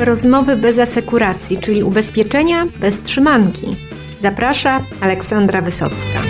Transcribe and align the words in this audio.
Rozmowy 0.00 0.56
bez 0.56 0.78
asekuracji, 0.78 1.58
czyli 1.58 1.82
ubezpieczenia 1.82 2.66
bez 2.80 3.02
trzymanki. 3.02 3.76
Zaprasza 4.22 4.80
Aleksandra 5.00 5.62
Wysocka. 5.62 6.22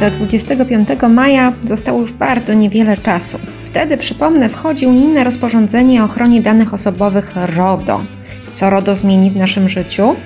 Do 0.00 0.10
25 0.10 0.88
maja 1.10 1.52
zostało 1.64 2.00
już 2.00 2.12
bardzo 2.12 2.54
niewiele 2.54 2.96
czasu. 2.96 3.38
Wtedy, 3.58 3.96
przypomnę, 3.96 4.48
wchodzi 4.48 4.86
unijne 4.86 5.24
rozporządzenie 5.24 6.02
o 6.02 6.04
ochronie 6.04 6.42
danych 6.42 6.74
osobowych 6.74 7.32
RODO. 7.56 8.00
Co 8.52 8.70
RODO 8.70 8.94
zmieni 8.94 9.30
w 9.30 9.36
naszym 9.36 9.68
życiu? 9.68 10.16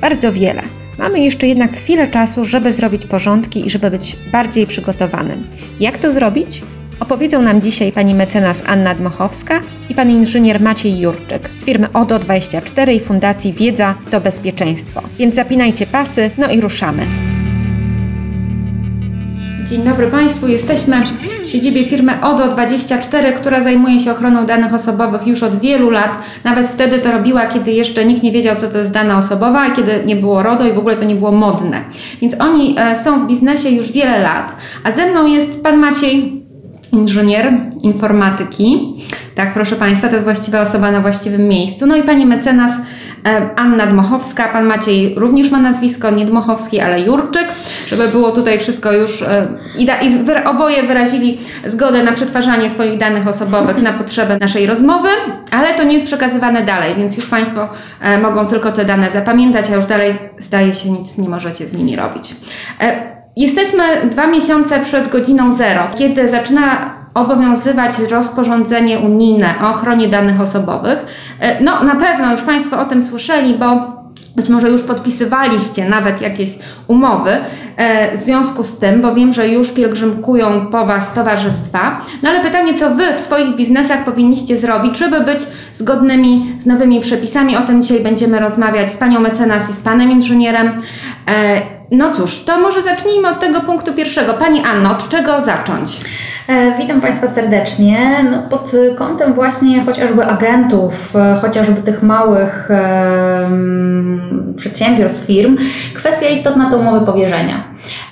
Bardzo 0.00 0.32
wiele. 0.32 0.62
Mamy 0.98 1.20
jeszcze 1.20 1.46
jednak 1.46 1.72
chwilę 1.72 2.06
czasu, 2.06 2.44
żeby 2.44 2.72
zrobić 2.72 3.06
porządki 3.06 3.66
i 3.66 3.70
żeby 3.70 3.90
być 3.90 4.16
bardziej 4.32 4.66
przygotowanym. 4.66 5.46
Jak 5.80 5.98
to 5.98 6.12
zrobić? 6.12 6.62
Opowiedzą 7.00 7.42
nam 7.42 7.62
dzisiaj 7.62 7.92
pani 7.92 8.14
mecenas 8.14 8.62
Anna 8.66 8.94
Dmochowska 8.94 9.60
i 9.88 9.94
pan 9.94 10.10
inżynier 10.10 10.60
Maciej 10.60 11.00
Jurczyk 11.00 11.50
z 11.56 11.64
firmy 11.64 11.86
ODO24 11.86 12.92
i 12.92 13.00
Fundacji 13.00 13.52
Wiedza 13.52 13.94
to 14.10 14.20
Bezpieczeństwo. 14.20 15.02
Więc 15.18 15.34
zapinajcie 15.34 15.86
pasy, 15.86 16.30
no 16.38 16.50
i 16.50 16.60
ruszamy. 16.60 17.06
Dzień 19.64 19.82
dobry 19.82 20.06
Państwu. 20.06 20.48
Jesteśmy 20.48 21.02
w 21.46 21.50
siedzibie 21.50 21.84
firmy 21.84 22.12
ODO24, 22.22 23.32
która 23.32 23.62
zajmuje 23.62 24.00
się 24.00 24.12
ochroną 24.12 24.46
danych 24.46 24.74
osobowych 24.74 25.26
już 25.26 25.42
od 25.42 25.60
wielu 25.60 25.90
lat. 25.90 26.18
Nawet 26.44 26.68
wtedy 26.68 26.98
to 26.98 27.12
robiła, 27.12 27.46
kiedy 27.46 27.72
jeszcze 27.72 28.04
nikt 28.04 28.22
nie 28.22 28.32
wiedział, 28.32 28.56
co 28.56 28.68
to 28.68 28.78
jest 28.78 28.90
dana 28.90 29.18
osobowa, 29.18 29.70
kiedy 29.70 30.02
nie 30.06 30.16
było 30.16 30.42
RODO 30.42 30.66
i 30.66 30.72
w 30.72 30.78
ogóle 30.78 30.96
to 30.96 31.04
nie 31.04 31.14
było 31.14 31.32
modne. 31.32 31.84
Więc 32.20 32.40
oni 32.40 32.74
e, 32.78 32.96
są 32.96 33.24
w 33.24 33.28
biznesie 33.28 33.68
już 33.68 33.92
wiele 33.92 34.18
lat. 34.18 34.56
A 34.84 34.92
ze 34.92 35.10
mną 35.10 35.26
jest 35.26 35.62
Pan 35.62 35.78
Maciej 35.78 36.39
inżynier 36.92 37.52
informatyki. 37.82 38.94
Tak, 39.34 39.52
proszę 39.52 39.76
Państwa, 39.76 40.08
to 40.08 40.14
jest 40.14 40.24
właściwa 40.24 40.60
osoba 40.60 40.90
na 40.90 41.00
właściwym 41.00 41.48
miejscu. 41.48 41.86
No 41.86 41.96
i 41.96 42.02
Pani 42.02 42.26
mecenas 42.26 42.72
e, 43.26 43.50
Anna 43.56 43.86
Dmochowska. 43.86 44.48
Pan 44.48 44.64
Maciej 44.64 45.14
również 45.18 45.50
ma 45.50 45.60
nazwisko, 45.60 46.10
nie 46.10 46.26
Dmochowski, 46.26 46.80
ale 46.80 47.00
Jurczyk, 47.00 47.48
żeby 47.88 48.08
było 48.08 48.32
tutaj 48.32 48.58
wszystko 48.58 48.92
już 48.92 49.22
e, 49.22 49.46
i, 49.78 49.86
da, 49.86 50.00
i 50.00 50.10
oboje 50.46 50.82
wyrazili 50.82 51.38
zgodę 51.66 52.02
na 52.02 52.12
przetwarzanie 52.12 52.70
swoich 52.70 52.98
danych 52.98 53.28
osobowych 53.28 53.82
na 53.82 53.92
potrzeby 53.92 54.38
naszej 54.40 54.66
rozmowy, 54.66 55.08
ale 55.50 55.74
to 55.74 55.84
nie 55.84 55.94
jest 55.94 56.06
przekazywane 56.06 56.62
dalej, 56.62 56.94
więc 56.96 57.16
już 57.16 57.26
Państwo 57.26 57.68
e, 58.00 58.18
mogą 58.18 58.46
tylko 58.46 58.72
te 58.72 58.84
dane 58.84 59.10
zapamiętać, 59.10 59.70
a 59.70 59.76
już 59.76 59.86
dalej 59.86 60.12
zdaje 60.38 60.74
się 60.74 60.90
nic 60.90 61.18
nie 61.18 61.28
możecie 61.28 61.68
z 61.68 61.72
nimi 61.72 61.96
robić. 61.96 62.36
Jesteśmy 63.36 63.82
dwa 64.10 64.26
miesiące 64.26 64.80
przed 64.80 65.08
godziną 65.08 65.52
zero, 65.52 65.82
kiedy 65.98 66.30
zaczyna 66.30 66.94
obowiązywać 67.14 67.98
rozporządzenie 68.10 68.98
unijne 68.98 69.54
o 69.62 69.70
ochronie 69.70 70.08
danych 70.08 70.40
osobowych. 70.40 71.06
E, 71.40 71.64
no, 71.64 71.84
na 71.84 71.94
pewno 71.94 72.32
już 72.32 72.42
Państwo 72.42 72.80
o 72.80 72.84
tym 72.84 73.02
słyszeli, 73.02 73.54
bo 73.54 74.00
być 74.36 74.48
może 74.48 74.70
już 74.70 74.82
podpisywaliście 74.82 75.88
nawet 75.88 76.20
jakieś 76.20 76.50
umowy 76.86 77.30
e, 77.76 78.18
w 78.18 78.22
związku 78.22 78.62
z 78.62 78.78
tym, 78.78 79.02
bo 79.02 79.14
wiem, 79.14 79.32
że 79.32 79.48
już 79.48 79.70
pielgrzymkują 79.70 80.66
po 80.66 80.86
Was 80.86 81.12
towarzystwa. 81.12 82.00
No 82.22 82.30
ale 82.30 82.40
pytanie, 82.40 82.74
co 82.74 82.90
Wy 82.90 83.04
w 83.16 83.20
swoich 83.20 83.56
biznesach 83.56 84.04
powinniście 84.04 84.58
zrobić, 84.58 84.98
żeby 84.98 85.20
być 85.20 85.38
zgodnymi 85.74 86.56
z 86.60 86.66
nowymi 86.66 87.00
przepisami? 87.00 87.56
O 87.56 87.62
tym 87.62 87.82
dzisiaj 87.82 88.00
będziemy 88.00 88.38
rozmawiać 88.38 88.92
z 88.92 88.96
Panią 88.96 89.20
mecenas 89.20 89.70
i 89.70 89.72
z 89.72 89.80
Panem 89.80 90.10
inżynierem. 90.10 90.72
No 91.90 92.12
cóż, 92.12 92.44
to 92.44 92.60
może 92.60 92.82
zacznijmy 92.82 93.28
od 93.28 93.40
tego 93.40 93.60
punktu 93.60 93.92
pierwszego. 93.92 94.34
Pani 94.34 94.64
Anno, 94.64 94.90
od 94.90 95.08
czego 95.08 95.40
zacząć? 95.40 96.00
E, 96.48 96.78
witam 96.78 97.00
Państwa 97.00 97.28
serdecznie. 97.28 98.24
No, 98.30 98.38
pod 98.50 98.72
kątem 98.96 99.32
właśnie 99.34 99.84
chociażby 99.84 100.24
agentów, 100.24 101.16
e, 101.16 101.36
chociażby 101.40 101.82
tych 101.82 102.02
małych 102.02 102.70
e, 102.70 103.50
przedsiębiorstw, 104.56 105.26
firm, 105.26 105.56
kwestia 105.94 106.28
istotna 106.28 106.70
to 106.70 106.78
umowy 106.78 107.06
powierzenia. 107.06 107.64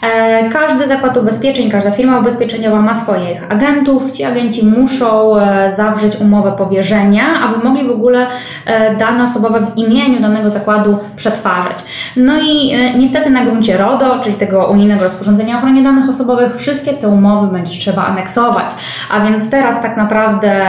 E, 0.03 0.49
każdy 0.49 0.89
zakład 0.89 1.17
ubezpieczeń, 1.17 1.71
każda 1.71 1.91
firma 1.91 2.19
ubezpieczeniowa 2.19 2.81
ma 2.81 2.95
swoich 2.95 3.53
agentów. 3.53 4.11
Ci 4.11 4.25
agenci 4.25 4.67
muszą 4.67 5.37
e, 5.37 5.73
zawrzeć 5.77 6.17
umowę 6.17 6.53
powierzenia, 6.53 7.25
aby 7.41 7.65
mogli 7.65 7.89
w 7.89 7.91
ogóle 7.91 8.27
e, 8.67 8.97
dane 8.97 9.25
osobowe 9.25 9.61
w 9.61 9.79
imieniu 9.79 10.21
danego 10.21 10.51
zakładu 10.51 10.99
przetwarzać. 11.17 11.79
No 12.17 12.33
i 12.41 12.75
niestety 12.99 13.31
na 13.31 13.45
gruncie 13.45 13.68
RODO, 13.77 14.21
czyli 14.21 14.37
tego 14.37 14.67
unijnego 14.67 15.03
rozporządzenia 15.03 15.55
o 15.55 15.59
ochronie 15.59 15.83
danych 15.83 16.09
osobowych, 16.09 16.57
wszystkie 16.57 16.93
te 16.93 17.09
umowy 17.09 17.53
będzie 17.53 17.73
trzeba 17.73 18.07
aneksować. 18.07 18.75
A 19.11 19.21
więc 19.21 19.51
teraz 19.51 19.83
tak 19.83 19.97
naprawdę 19.97 20.67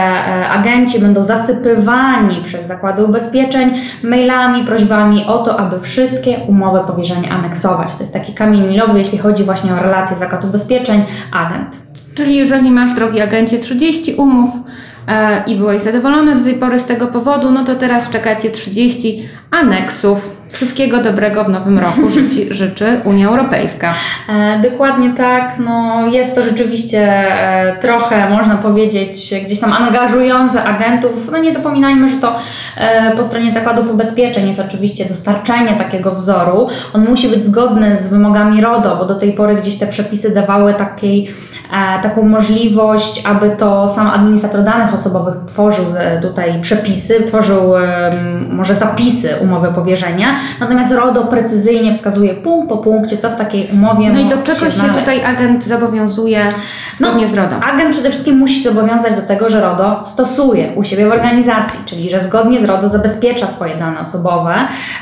agenci 0.50 1.00
będą 1.00 1.22
zasypywani 1.22 2.42
przez 2.42 2.66
zakłady 2.66 3.04
ubezpieczeń 3.04 3.74
mailami, 4.02 4.64
prośbami 4.64 5.24
o 5.26 5.38
to, 5.38 5.60
aby 5.60 5.80
wszystkie 5.80 6.38
umowy 6.38 6.80
powierzenia 6.86 7.30
aneksować. 7.30 7.94
To 7.94 8.00
jest 8.00 8.12
taki 8.12 8.34
kamień 8.34 8.68
milowy 8.68 8.98
jeśli 8.98 9.18
chodzi 9.18 9.44
właśnie 9.44 9.72
o 9.72 9.76
relacje 9.76 10.16
zakładu 10.16 10.48
ubezpieczeń, 10.48 11.04
agent. 11.32 11.76
Czyli 12.14 12.36
jeżeli 12.36 12.70
masz, 12.70 12.94
drogi 12.94 13.20
agencie, 13.20 13.58
30 13.58 14.14
umów 14.14 14.50
e, 15.08 15.42
i 15.46 15.56
byłeś 15.56 15.82
zadowolony 15.82 16.36
do 16.36 16.44
tej 16.44 16.54
pory 16.54 16.80
z 16.80 16.84
tego 16.84 17.06
powodu, 17.06 17.50
no 17.50 17.64
to 17.64 17.74
teraz 17.74 18.10
czekacie 18.10 18.50
30 18.50 19.28
aneksów 19.50 20.39
Wszystkiego 20.52 21.02
dobrego 21.02 21.44
w 21.44 21.48
nowym 21.48 21.78
roku 21.78 22.10
życzy, 22.10 22.54
życzy 22.54 23.00
Unia 23.04 23.28
Europejska. 23.28 23.94
E, 24.28 24.60
dokładnie 24.70 25.10
tak. 25.16 25.54
No, 25.58 26.06
jest 26.06 26.34
to 26.34 26.42
rzeczywiście 26.42 27.00
e, 27.00 27.76
trochę, 27.80 28.30
można 28.30 28.56
powiedzieć, 28.56 29.34
gdzieś 29.44 29.60
tam 29.60 29.72
angażujące 29.72 30.64
agentów. 30.64 31.28
No 31.32 31.38
nie 31.38 31.52
zapominajmy, 31.52 32.10
że 32.10 32.16
to 32.16 32.36
e, 32.76 33.16
po 33.16 33.24
stronie 33.24 33.52
zakładów 33.52 33.90
ubezpieczeń 33.90 34.48
jest 34.48 34.60
oczywiście 34.60 35.04
dostarczenie 35.04 35.76
takiego 35.76 36.10
wzoru. 36.14 36.68
On 36.92 37.08
musi 37.08 37.28
być 37.28 37.44
zgodny 37.44 37.96
z 37.96 38.08
wymogami 38.08 38.60
RODO, 38.60 38.96
bo 38.96 39.04
do 39.04 39.14
tej 39.14 39.32
pory 39.32 39.56
gdzieś 39.56 39.78
te 39.78 39.86
przepisy 39.86 40.34
dawały 40.34 40.74
takiej, 40.74 41.34
taką 42.02 42.22
możliwość, 42.22 43.22
aby 43.26 43.50
to 43.50 43.88
sam 43.88 44.10
administrator 44.10 44.64
danych 44.64 44.94
osobowych 44.94 45.34
tworzył 45.46 45.84
tutaj 46.22 46.60
przepisy, 46.60 47.22
tworzył 47.22 47.72
może 48.48 48.74
zapisy 48.74 49.36
umowy 49.40 49.68
powierzenia. 49.68 50.36
Natomiast 50.60 50.92
RODO 50.92 51.24
precyzyjnie 51.24 51.94
wskazuje 51.94 52.34
punkt 52.34 52.68
po 52.68 52.78
punkcie, 52.78 53.16
co 53.16 53.30
w 53.30 53.36
takiej 53.36 53.70
umowie 53.72 54.10
No 54.12 54.20
i 54.20 54.28
do 54.28 54.42
czego 54.42 54.58
się, 54.58 54.70
się 54.70 54.88
tutaj 54.88 55.24
agent 55.24 55.64
zobowiązuje 55.64 56.48
zgodnie 56.96 57.24
no, 57.24 57.30
z 57.30 57.34
RODO? 57.34 57.56
Agent 57.56 57.92
przede 57.92 58.10
wszystkim 58.10 58.38
musi 58.38 58.62
zobowiązać 58.62 59.16
do 59.16 59.22
tego, 59.22 59.48
że 59.48 59.60
RODO 59.60 60.00
stosuje 60.04 60.72
u 60.76 60.84
siebie 60.84 61.08
w 61.08 61.12
organizacji, 61.12 61.80
czyli 61.84 62.10
że 62.10 62.20
zgodnie 62.20 62.60
z 62.60 62.64
RODO 62.64 62.88
zabezpiecza 62.88 63.46
swoje 63.46 63.76
dane 63.76 64.00
osobowe, 64.00 64.54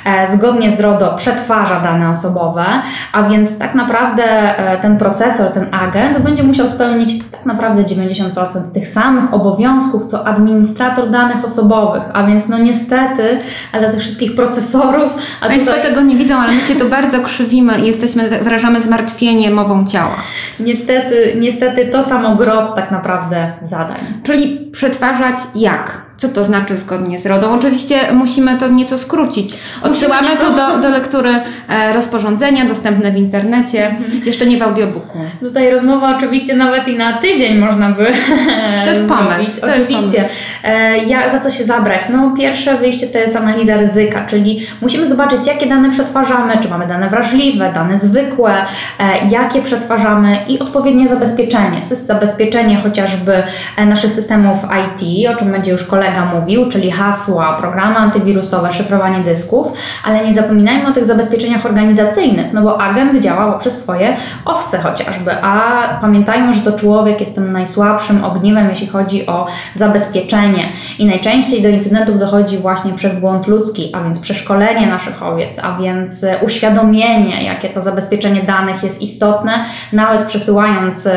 e, 0.05 0.29
zgodnie 0.37 0.73
z 0.73 0.81
RODO 0.81 1.15
przetwarza 1.17 1.81
dane 1.81 2.11
osobowe, 2.11 2.65
a 3.13 3.23
więc 3.23 3.59
tak 3.59 3.75
naprawdę 3.75 4.25
e, 4.59 4.79
ten 4.79 4.99
procesor, 4.99 5.51
ten 5.51 5.67
agent 5.75 6.19
będzie 6.19 6.43
musiał 6.43 6.69
spełnić 6.69 7.25
tak 7.31 7.47
naprawdę 7.47 7.83
90% 7.83 8.73
tych 8.75 8.89
samych 8.89 9.35
obowiązków, 9.35 10.05
co 10.05 10.27
administrator 10.27 11.11
danych 11.11 11.45
osobowych, 11.45 12.03
a 12.13 12.27
więc 12.27 12.49
no 12.49 12.59
niestety 12.59 13.41
dla 13.79 13.91
tych 13.91 14.01
wszystkich 14.01 14.35
procesorów 14.35 15.13
a 15.41 15.47
Państwo 15.47 15.73
tutaj... 15.73 15.89
tego 15.89 16.01
nie 16.01 16.17
widzą, 16.17 16.39
ale 16.39 16.53
my 16.53 16.61
się 16.61 16.77
tu 16.77 16.89
bardzo 16.89 17.21
krzywimy 17.21 17.79
i 17.81 17.87
jesteśmy, 17.87 18.29
wyrażamy 18.29 18.83
zmartwienie 18.83 19.51
mową 19.51 19.87
ciała. 19.87 20.17
Niestety, 20.61 21.35
niestety 21.41 21.87
to 21.87 22.03
samo 22.03 22.37
gro 22.37 22.73
tak 22.73 22.91
naprawdę 22.91 23.53
zadań. 23.63 24.01
Czyli 24.23 24.71
przetwarzać 24.73 25.37
jak? 25.55 26.08
Co 26.19 26.29
to 26.29 26.45
znaczy 26.45 26.79
zgodnie 26.79 27.21
z 27.21 27.27
RODO? 27.27 27.51
Oczywiście 27.53 28.13
musimy 28.13 28.59
to 28.59 28.69
nieco 28.69 28.99
skrócić. 28.99 29.55
Odsyłamy 29.83 30.37
to 30.37 30.51
do, 30.51 30.83
do 30.83 30.89
lektury 30.89 31.31
e, 31.69 31.93
rozporządzenia 31.93 32.65
dostępne 32.65 33.13
w 33.13 33.17
internecie, 33.17 33.97
jeszcze 34.25 34.47
nie 34.47 34.59
w 34.59 34.63
audiobooku. 34.63 35.19
Tutaj 35.41 35.71
rozmowa 35.71 36.17
oczywiście 36.17 36.57
nawet 36.57 36.89
i 36.89 36.97
na 36.97 37.19
tydzień 37.19 37.59
można 37.59 37.91
by 37.91 38.05
To 38.85 38.91
jest 38.91 39.09
pomysł. 39.09 39.61
To 39.61 39.67
oczywiście. 39.67 40.19
Jest 40.19 40.31
pomysł. 40.65 41.11
Ja, 41.11 41.31
za 41.31 41.41
co 41.41 41.51
się 41.51 41.65
zabrać? 41.65 42.03
No 42.13 42.35
pierwsze 42.39 42.79
wyjście 42.79 43.07
to 43.07 43.19
jest 43.19 43.37
analiza 43.37 43.77
ryzyka, 43.77 44.27
czyli 44.27 44.67
musimy 44.81 45.07
zobaczyć 45.07 45.47
jakie 45.47 45.67
dane 45.67 45.91
przetwarzamy, 45.91 46.59
czy 46.63 46.69
mamy 46.69 46.87
dane 46.87 47.09
wrażliwe, 47.09 47.73
dane 47.73 47.99
zwykłe, 47.99 48.55
e, 48.99 49.29
jakie 49.31 49.63
przetwarzamy 49.63 50.39
i 50.49 50.59
odpowiednie 50.59 51.09
zabezpieczenie. 51.09 51.83
Zabezpieczenie 51.87 52.77
chociażby 52.77 53.43
e, 53.77 53.87
naszych 53.87 54.13
systemów 54.13 54.59
IT, 54.63 55.29
o 55.29 55.37
czym 55.37 55.53
będzie 55.53 55.73
już 55.73 55.85
kolejny 55.85 56.08
kolega 56.09 56.35
mówił, 56.35 56.69
czyli 56.69 56.91
hasła, 56.91 57.57
programy 57.57 57.97
antywirusowe, 57.97 58.73
szyfrowanie 58.73 59.21
dysków, 59.21 59.73
ale 60.05 60.25
nie 60.25 60.35
zapominajmy 60.35 60.89
o 60.89 60.93
tych 60.93 61.05
zabezpieczeniach 61.05 61.67
organizacyjnych, 61.67 62.53
no 62.53 62.63
bo 62.63 62.81
agent 62.81 63.21
działa 63.21 63.53
poprzez 63.53 63.81
swoje 63.81 64.17
owce 64.45 64.79
chociażby, 64.79 65.33
a 65.43 65.99
pamiętajmy, 66.01 66.53
że 66.53 66.61
to 66.61 66.73
człowiek 66.73 67.21
jest 67.21 67.35
tym 67.35 67.53
najsłabszym 67.53 68.25
ogniwem, 68.25 68.71
jeśli 68.71 68.87
chodzi 68.87 69.27
o 69.27 69.47
zabezpieczenie 69.75 70.73
i 70.99 71.07
najczęściej 71.07 71.63
do 71.63 71.69
incydentów 71.69 72.19
dochodzi 72.19 72.59
właśnie 72.59 72.93
przez 72.93 73.21
błąd 73.21 73.47
ludzki, 73.47 73.91
a 73.95 74.05
więc 74.05 74.19
przeszkolenie 74.19 74.87
naszych 74.87 75.23
owiec, 75.23 75.59
a 75.63 75.77
więc 75.77 76.27
uświadomienie, 76.43 77.45
jakie 77.45 77.69
to 77.69 77.83
zabezpieczenie 77.83 78.43
danych 78.43 78.83
jest 78.83 79.03
istotne, 79.03 79.65
nawet 79.93 80.25
przesyłając 80.25 81.07
e, 81.07 81.11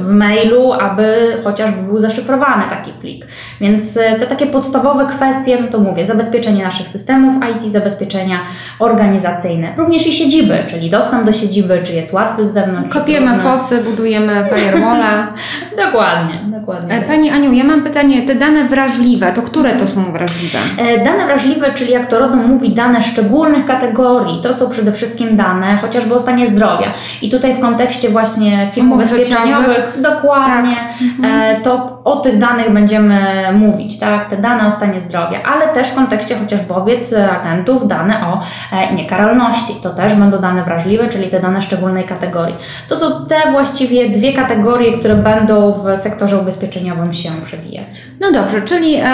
w 0.00 0.08
mailu, 0.08 0.72
aby 0.72 1.36
chociażby 1.44 1.82
był 1.82 1.98
zaszyfrowany 1.98 2.64
taki 2.70 2.92
plik. 2.92 3.26
Więc 3.60 3.96
e, 3.96 4.18
te 4.24 4.30
takie 4.30 4.46
podstawowe 4.46 5.06
kwestie, 5.06 5.58
no 5.60 5.68
to 5.68 5.78
mówię, 5.78 6.06
zabezpieczenie 6.06 6.64
naszych 6.64 6.88
systemów 6.88 7.34
IT, 7.52 7.72
zabezpieczenia 7.72 8.38
organizacyjne, 8.78 9.74
również 9.76 10.06
i 10.06 10.12
siedziby, 10.12 10.64
czyli 10.66 10.90
dostęp 10.90 11.24
do 11.24 11.32
siedziby, 11.32 11.80
czy 11.84 11.92
jest 11.92 12.12
łatwy 12.12 12.46
z 12.46 12.52
zewnątrz. 12.52 12.94
Kopiemy 12.94 13.38
fosy, 13.38 13.82
budujemy 13.82 14.46
firewalla. 14.54 15.32
dokładnie, 15.86 16.44
dokładnie. 16.60 16.94
E, 16.94 17.02
Pani 17.02 17.30
Aniu, 17.30 17.52
ja 17.52 17.64
mam 17.64 17.82
pytanie, 17.82 18.22
te 18.22 18.34
dane 18.34 18.64
wrażliwe, 18.64 19.32
to 19.32 19.42
które 19.42 19.72
to 19.72 19.86
są 19.86 20.12
wrażliwe? 20.12 20.58
Dane 21.04 21.26
wrażliwe, 21.26 21.74
czyli 21.74 21.92
jak 21.92 22.06
to 22.06 22.18
RODO 22.18 22.36
mówi, 22.36 22.70
dane 22.70 23.02
szczególnych 23.02 23.66
kategorii, 23.66 24.40
to 24.42 24.54
są 24.54 24.70
przede 24.70 24.92
wszystkim 24.92 25.36
dane 25.36 25.76
chociażby 25.76 26.14
o 26.14 26.20
stanie 26.20 26.46
zdrowia. 26.46 26.92
I 27.22 27.30
tutaj 27.30 27.54
w 27.54 27.60
kontekście 27.60 28.08
właśnie 28.08 28.68
firm 28.72 28.92
ubezpieczeniowych, 28.92 29.98
dokładnie, 30.00 30.76
tak. 31.22 31.62
to 31.62 32.00
o 32.04 32.16
tych 32.16 32.38
danych 32.38 32.72
będziemy 32.72 33.20
mówić, 33.52 33.98
tak, 33.98 34.13
te 34.18 34.36
dane 34.36 34.66
o 34.66 34.70
stanie 34.70 35.00
zdrowia, 35.00 35.42
ale 35.42 35.68
też 35.68 35.88
w 35.88 35.94
kontekście 35.94 36.34
chociażby 36.36 36.74
owiec, 36.74 37.12
agentów, 37.12 37.88
dane 37.88 38.26
o 38.26 38.42
e, 38.72 38.94
niekaralności. 38.94 39.74
To 39.82 39.90
też 39.90 40.14
będą 40.14 40.38
dane 40.38 40.64
wrażliwe, 40.64 41.08
czyli 41.08 41.28
te 41.28 41.40
dane 41.40 41.62
szczególnej 41.62 42.04
kategorii. 42.04 42.56
To 42.88 42.96
są 42.96 43.26
te 43.26 43.52
właściwie 43.52 44.10
dwie 44.10 44.32
kategorie, 44.32 44.98
które 44.98 45.14
będą 45.14 45.72
w 45.72 45.98
sektorze 45.98 46.38
ubezpieczeniowym 46.38 47.12
się 47.12 47.30
przewijać. 47.44 48.02
No 48.20 48.32
dobrze, 48.32 48.62
czyli 48.62 48.94
e, 48.96 49.04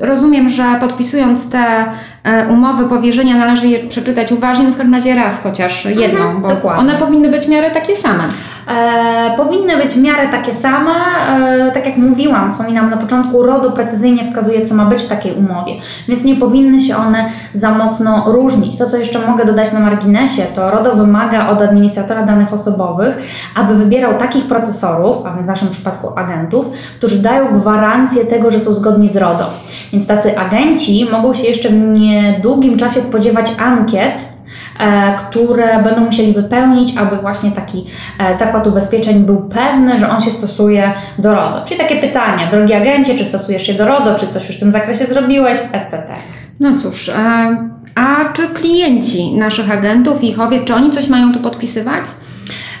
rozumiem, 0.00 0.50
że 0.50 0.64
podpisując 0.80 1.50
te 1.50 1.84
e, 2.24 2.46
umowy 2.48 2.84
powierzenia 2.84 3.36
należy 3.36 3.68
je 3.68 3.88
przeczytać 3.88 4.32
uważnie, 4.32 4.64
no 4.64 4.70
w 4.70 4.76
każdym 4.76 4.94
razie 4.94 5.14
raz 5.14 5.42
chociaż 5.42 5.84
jedną, 5.84 6.20
mhm, 6.20 6.42
bo 6.42 6.48
dokładnie. 6.48 6.80
one 6.80 6.94
powinny 6.94 7.28
być 7.28 7.44
w 7.44 7.48
miarę 7.48 7.70
takie 7.70 7.96
same. 7.96 8.28
E, 8.68 9.36
powinny 9.36 9.76
być 9.76 9.90
w 9.90 10.02
miarę 10.02 10.28
takie 10.28 10.54
same. 10.54 10.90
E, 11.28 11.70
tak 11.70 11.86
jak 11.86 11.96
mówiłam, 11.96 12.50
wspominam 12.50 12.90
na 12.90 12.96
początku, 12.96 13.42
RODO 13.42 13.70
precyzyjnie 13.70 14.24
wskazuje, 14.24 14.66
co 14.66 14.74
ma 14.74 14.86
być 14.86 15.02
w 15.02 15.08
takiej 15.08 15.32
umowie, 15.32 15.72
więc 16.08 16.24
nie 16.24 16.36
powinny 16.36 16.80
się 16.80 16.96
one 16.96 17.28
za 17.54 17.70
mocno 17.70 18.24
różnić. 18.26 18.78
To, 18.78 18.86
co 18.86 18.96
jeszcze 18.96 19.26
mogę 19.26 19.44
dodać 19.44 19.72
na 19.72 19.80
marginesie, 19.80 20.42
to 20.54 20.70
RODO 20.70 20.96
wymaga 20.96 21.48
od 21.48 21.62
administratora 21.62 22.22
danych 22.22 22.52
osobowych, 22.52 23.16
aby 23.54 23.74
wybierał 23.74 24.18
takich 24.18 24.44
procesorów, 24.44 25.26
a 25.26 25.34
więc 25.34 25.46
w 25.46 25.50
naszym 25.50 25.68
przypadku 25.68 26.18
agentów, 26.18 26.70
którzy 26.98 27.22
dają 27.22 27.58
gwarancję 27.58 28.24
tego, 28.24 28.50
że 28.50 28.60
są 28.60 28.74
zgodni 28.74 29.08
z 29.08 29.16
RODO. 29.16 29.50
Więc 29.92 30.06
tacy 30.06 30.38
agenci 30.38 31.08
mogą 31.12 31.34
się 31.34 31.46
jeszcze 31.46 31.68
w 31.68 31.72
niedługim 31.72 32.76
czasie 32.76 33.02
spodziewać 33.02 33.52
ankiet, 33.58 34.37
które 35.18 35.82
będą 35.82 36.00
musieli 36.00 36.32
wypełnić, 36.32 36.96
aby 36.96 37.16
właśnie 37.16 37.50
taki 37.50 37.86
e, 38.18 38.38
zakład 38.38 38.66
ubezpieczeń 38.66 39.24
był 39.24 39.48
pewny, 39.48 40.00
że 40.00 40.10
on 40.10 40.20
się 40.20 40.30
stosuje 40.30 40.92
do 41.18 41.34
RODO. 41.34 41.64
Czyli 41.66 41.80
takie 41.80 41.96
pytania, 41.96 42.50
drogi 42.50 42.74
agencie, 42.74 43.14
czy 43.14 43.24
stosujesz 43.24 43.66
się 43.66 43.74
do 43.74 43.88
RODO, 43.88 44.14
czy 44.14 44.26
coś 44.26 44.48
już 44.48 44.56
w 44.56 44.60
tym 44.60 44.70
zakresie 44.70 45.06
zrobiłeś, 45.06 45.58
etc. 45.72 46.02
No 46.60 46.78
cóż, 46.78 47.08
e, 47.08 47.14
a 47.94 48.32
czy 48.32 48.48
klienci 48.48 49.34
naszych 49.34 49.70
agentów 49.70 50.22
i 50.22 50.28
ich 50.28 50.40
owiec, 50.40 50.64
czy 50.64 50.74
oni 50.74 50.90
coś 50.90 51.08
mają 51.08 51.32
tu 51.32 51.40
podpisywać? 51.40 52.04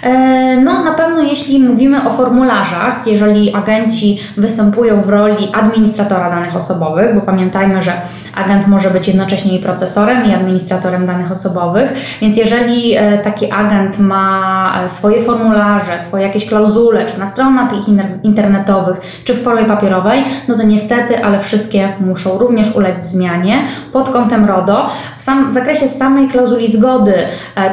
E, 0.02 0.56
no, 0.56 0.84
na 0.84 0.92
pewno 0.92 1.22
jeśli 1.22 1.62
mówimy 1.62 2.06
o 2.06 2.10
formularzach, 2.10 3.06
jeżeli 3.06 3.54
agenci 3.54 4.18
występują 4.36 5.02
w 5.02 5.08
roli 5.08 5.48
administratora 5.52 6.30
danych 6.30 6.56
osobowych, 6.56 7.14
bo 7.14 7.20
pamiętajmy, 7.20 7.82
że 7.82 7.92
agent 8.34 8.66
może 8.66 8.90
być 8.90 9.08
jednocześnie 9.08 9.58
i 9.58 9.62
procesorem, 9.62 10.24
i 10.24 10.34
administratorem 10.34 11.06
danych 11.06 11.32
osobowych, 11.32 11.92
więc 12.20 12.36
jeżeli 12.36 12.96
e, 12.96 13.18
taki 13.18 13.52
agent 13.52 13.98
ma 13.98 14.80
e, 14.84 14.88
swoje 14.88 15.22
formularze, 15.22 16.00
swoje 16.00 16.22
jakieś 16.24 16.48
klauzule, 16.48 17.06
czy 17.06 17.18
na 17.18 17.26
stronach 17.26 17.70
tych 17.70 17.88
internetowych, 18.22 19.22
czy 19.24 19.34
w 19.34 19.42
formie 19.42 19.64
papierowej, 19.64 20.24
no 20.48 20.56
to 20.56 20.62
niestety, 20.62 21.24
ale 21.24 21.40
wszystkie 21.40 21.92
muszą 22.00 22.38
również 22.38 22.76
ulec 22.76 23.06
zmianie 23.06 23.62
pod 23.92 24.10
kątem 24.10 24.44
RODO. 24.44 24.90
W, 25.16 25.22
sam, 25.22 25.50
w 25.50 25.52
zakresie 25.52 25.88
samej 25.88 26.28
klauzuli 26.28 26.68
zgody, 26.68 27.14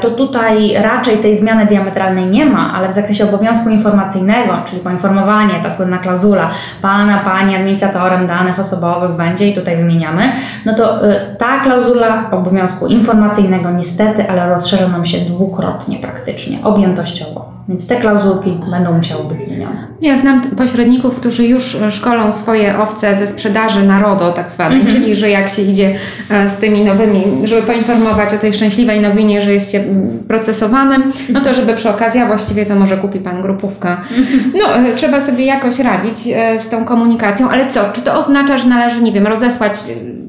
to 0.01 0.11
tutaj 0.11 0.73
raczej 0.81 1.17
tej 1.17 1.35
zmiany 1.35 1.65
diametralnej 1.65 2.14
nie 2.21 2.45
ma, 2.45 2.73
ale 2.73 2.89
w 2.89 2.93
zakresie 2.93 3.23
obowiązku 3.23 3.69
informacyjnego, 3.69 4.53
czyli 4.65 4.81
poinformowanie, 4.81 5.59
ta 5.63 5.71
słynna 5.71 5.97
klauzula, 5.97 6.49
pana, 6.81 7.17
pani 7.23 7.55
administratorem 7.55 8.27
danych 8.27 8.59
osobowych 8.59 9.11
będzie 9.11 9.49
i 9.49 9.55
tutaj 9.55 9.77
wymieniamy, 9.77 10.31
no 10.65 10.73
to 10.73 11.09
y, 11.11 11.35
ta 11.37 11.59
klauzula 11.59 12.31
obowiązku 12.31 12.87
informacyjnego 12.87 13.71
niestety, 13.71 14.29
ale 14.29 14.49
rozszerza 14.49 14.87
nam 14.87 15.05
się 15.05 15.17
dwukrotnie 15.17 15.97
praktycznie, 15.97 16.63
objętościowo. 16.63 17.54
Więc 17.69 17.87
te 17.87 17.95
klauzulki 17.95 18.59
będą 18.71 18.93
musiały 18.93 19.23
być 19.23 19.41
zmienione. 19.41 19.87
Ja 20.01 20.17
znam 20.17 20.41
pośredników, 20.41 21.15
którzy 21.15 21.47
już 21.47 21.77
szkolą 21.91 22.31
swoje 22.31 22.77
owce 22.77 23.15
ze 23.15 23.27
sprzedaży 23.27 23.83
na 23.83 24.01
RODO 24.01 24.31
tak 24.31 24.51
zwanej, 24.51 24.77
mm 24.77 24.87
-hmm. 24.87 24.91
czyli 24.91 25.15
że 25.15 25.29
jak 25.29 25.49
się 25.49 25.61
idzie 25.61 25.95
e, 26.29 26.49
z 26.49 26.57
tymi 26.57 26.83
nowymi, 26.83 27.23
żeby 27.43 27.61
poinformować 27.61 28.33
o 28.33 28.37
tej 28.37 28.53
szczęśliwej 28.53 29.01
nowinie, 29.01 29.41
że 29.41 29.53
jest 29.53 29.71
się 29.71 29.83
procesowanym, 30.27 31.11
no 31.29 31.41
to 31.41 31.53
żeby 31.53 31.73
przy 31.73 31.89
okazji, 31.89 32.21
a 32.21 32.25
właściwie 32.25 32.65
to 32.65 32.75
może 32.75 32.97
kupi 32.97 33.19
Pan 33.19 33.41
grupówkę. 33.41 33.97
No, 34.61 34.75
e, 34.75 34.95
trzeba 34.95 35.21
sobie 35.21 35.45
jakoś 35.45 35.79
radzić 35.79 36.15
e, 36.35 36.59
z 36.59 36.69
tą 36.69 36.85
komunikacją, 36.85 37.49
ale 37.49 37.67
co, 37.67 37.81
czy 37.93 38.01
to 38.01 38.17
oznacza, 38.17 38.57
że 38.57 38.67
należy, 38.67 39.01
nie 39.01 39.11
wiem, 39.11 39.27
rozesłać 39.27 39.73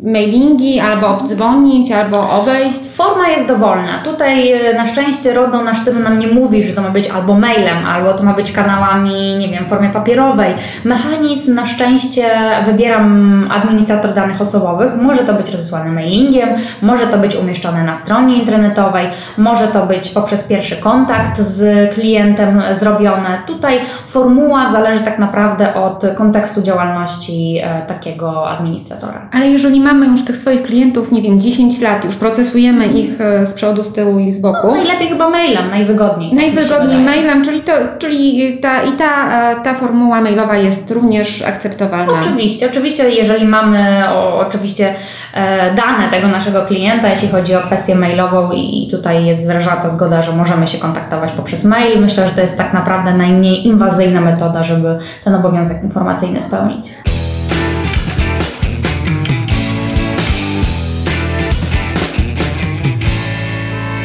mailingi, 0.03 0.81
albo 0.81 1.09
obdzwonić, 1.09 1.93
albo 1.93 2.31
obejść? 2.31 2.81
Forma 2.95 3.29
jest 3.29 3.49
dowolna. 3.49 4.03
Tutaj 4.05 4.53
na 4.75 4.87
szczęście 4.87 5.35
RODO 5.35 5.63
na 5.63 5.75
sztylu 5.75 6.01
nam 6.01 6.19
nie 6.19 6.27
mówi, 6.27 6.65
że 6.65 6.73
to 6.73 6.83
ma 6.83 6.91
być 6.91 7.11
albo 7.11 7.26
albo 7.27 7.39
mailem, 7.39 7.87
albo 7.87 8.15
to 8.15 8.23
ma 8.23 8.35
być 8.35 8.53
kanałami, 8.53 9.37
nie 9.37 9.49
wiem, 9.49 9.67
w 9.67 9.69
formie 9.69 9.89
papierowej. 9.89 10.55
Mechanizm 10.85 11.55
na 11.55 11.67
szczęście 11.67 12.31
wybieram 12.67 13.49
administrator 13.51 14.13
danych 14.13 14.41
osobowych. 14.41 14.93
Może 15.03 15.25
to 15.25 15.35
być 15.35 15.51
rozesłane 15.51 15.93
mailingiem, 15.93 16.49
może 16.83 17.07
to 17.07 17.19
być 17.19 17.37
umieszczone 17.37 17.85
na 17.85 17.95
stronie 17.95 18.37
internetowej, 18.37 19.09
może 19.39 19.69
to 19.69 19.87
być 19.87 20.11
poprzez 20.11 20.45
pierwszy 20.45 20.77
kontakt 20.77 21.39
z 21.41 21.95
klientem 21.95 22.63
zrobione. 22.73 23.39
Tutaj 23.47 23.81
formuła 24.07 24.73
zależy 24.73 25.01
tak 25.01 25.19
naprawdę 25.19 25.75
od 25.75 26.05
kontekstu 26.15 26.63
działalności 26.63 27.61
e, 27.63 27.83
takiego 27.87 28.49
administratora. 28.49 29.29
Ale 29.33 29.49
jeżeli 29.49 29.81
mamy 29.81 30.07
już 30.07 30.25
tych 30.25 30.37
swoich 30.37 30.63
klientów, 30.63 31.13
nie 31.13 31.23
wiem, 31.23 31.41
10 31.41 31.81
lat, 31.81 32.05
już 32.05 32.17
procesujemy 32.17 32.87
ich 32.87 33.21
e, 33.21 33.47
z 33.47 33.55
przodu, 33.55 33.83
z 33.83 33.93
tyłu 33.93 34.19
i 34.19 34.33
z 34.33 34.41
boku. 34.41 34.67
No, 34.67 34.75
najlepiej 34.75 35.09
chyba 35.09 35.31
mailem, 35.31 35.71
najwygodniej. 35.71 36.33
Najwygodniej 36.35 37.01
mailem 37.01 37.16
mailem, 37.17 37.45
czyli, 37.45 37.61
to, 37.61 37.73
czyli 37.99 38.59
ta, 38.59 38.83
i 38.83 38.93
ta, 38.93 39.41
e, 39.53 39.61
ta 39.61 39.75
formuła 39.75 40.21
mailowa 40.21 40.57
jest 40.57 40.91
również 40.91 41.43
akceptowalna. 41.43 42.13
Oczywiście, 42.21 42.67
oczywiście, 42.67 43.11
jeżeli 43.11 43.47
mamy 43.47 44.05
o, 44.09 44.39
oczywiście 44.39 44.95
e, 45.35 45.75
dane 45.75 46.11
tego 46.11 46.29
naszego 46.29 46.67
klienta, 46.67 47.09
jeśli 47.09 47.29
chodzi 47.29 47.55
o 47.55 47.61
kwestię 47.61 47.95
mailową 47.95 48.53
i 48.53 48.89
tutaj 48.91 49.27
jest 49.27 49.47
wyrażona 49.47 49.77
ta 49.77 49.89
zgoda, 49.89 50.23
że 50.23 50.33
możemy 50.33 50.69
się 50.69 50.79
kontaktować 50.79 51.33
poprzez 51.33 51.65
mail, 51.65 52.01
myślę, 52.01 52.27
że 52.27 52.35
to 52.35 52.41
jest 52.41 52.59
tak 52.59 52.73
naprawdę 52.73 53.15
najmniej 53.15 53.67
inwazyjna 53.67 54.21
metoda, 54.21 54.63
żeby 54.63 54.99
ten 55.25 55.35
obowiązek 55.35 55.83
informacyjny 55.83 56.43
spełnić. 56.43 57.16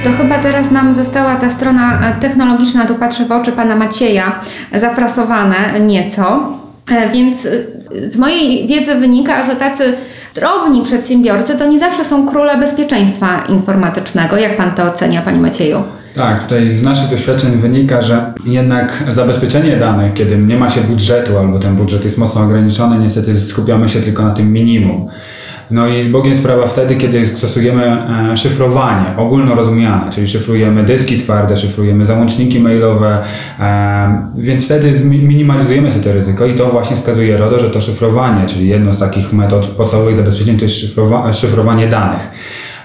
To 0.04 0.10
chyba 0.12 0.38
teraz 0.38 0.72
nam 0.72 0.94
została 0.94 1.36
ta 1.36 1.52
strona 1.52 2.10
e, 2.10 2.22
technologiczna, 2.22 2.86
tu 2.86 2.96
patrzę 2.96 3.26
w 3.26 3.32
oczy 3.32 3.52
pana 3.52 3.76
Macieja, 3.76 4.40
zafrasowane 4.76 5.80
nieco. 5.80 6.54
E, 6.92 7.10
więc 7.10 7.46
e, 7.46 8.10
z 8.10 8.18
mojej 8.18 8.68
wiedzy 8.68 8.96
wynika, 8.96 9.46
że 9.46 9.56
tacy 9.56 9.94
drobni 10.36 10.84
przedsiębiorcy 10.84 11.58
to 11.58 11.66
nie 11.66 11.80
zawsze 11.80 12.06
są 12.06 12.28
króle 12.28 12.58
bezpieczeństwa 12.58 13.44
informatycznego. 13.50 14.38
Jak 14.38 14.58
pan 14.58 14.72
to 14.72 14.84
ocenia, 14.84 15.22
panie 15.22 15.40
Macieju? 15.40 15.84
Tak, 16.16 16.44
tutaj 16.44 16.70
z 16.70 16.84
naszych 16.84 17.10
doświadczeń 17.10 17.52
wynika, 17.52 18.02
że 18.02 18.34
jednak 18.46 19.04
zabezpieczenie 19.12 19.78
danych, 19.78 20.14
kiedy 20.14 20.38
nie 20.38 20.58
ma 20.58 20.70
się 20.70 20.82
budżetu 20.82 21.38
albo 21.38 21.60
ten 21.60 21.76
budżet 21.76 22.06
jest 22.06 22.18
mocno 22.18 22.42
ograniczony, 22.42 23.00
niestety 23.00 23.40
skupiamy 23.40 23.90
się 23.90 24.02
tylko 24.02 24.24
na 24.24 24.34
tym 24.34 24.54
minimum. 24.54 25.10
No 25.72 25.88
i 25.88 26.02
z 26.02 26.08
Bogiem 26.08 26.36
sprawa 26.36 26.68
wtedy, 26.68 26.96
kiedy 26.96 27.28
stosujemy 27.38 27.84
e, 28.32 28.38
szyfrowanie 28.38 29.06
ogólnorozumiane, 29.18 30.12
czyli 30.12 30.28
szyfrujemy 30.28 30.84
dyski 30.84 31.18
twarde, 31.18 31.58
szyfrujemy 31.58 32.06
załączniki 32.06 32.60
mailowe, 32.60 33.24
e, 33.60 34.28
więc 34.38 34.66
wtedy 34.66 35.00
minimalizujemy 35.06 35.92
sobie 35.92 36.04
to 36.04 36.14
ryzyko 36.14 36.46
i 36.46 36.56
to 36.56 36.70
właśnie 36.70 36.96
wskazuje 36.96 37.38
RODO, 37.38 37.60
że 37.60 37.70
to 37.70 37.82
szyfrowanie, 37.82 38.48
czyli 38.48 38.68
jedno 38.68 38.94
z 38.94 39.00
takich 39.00 39.34
metod 39.34 39.68
podstawowych 39.68 40.16
zabezpieczeń 40.16 40.58
to 40.58 40.64
jest 40.64 40.76
szyfrowanie 41.34 41.88
danych. 41.88 42.30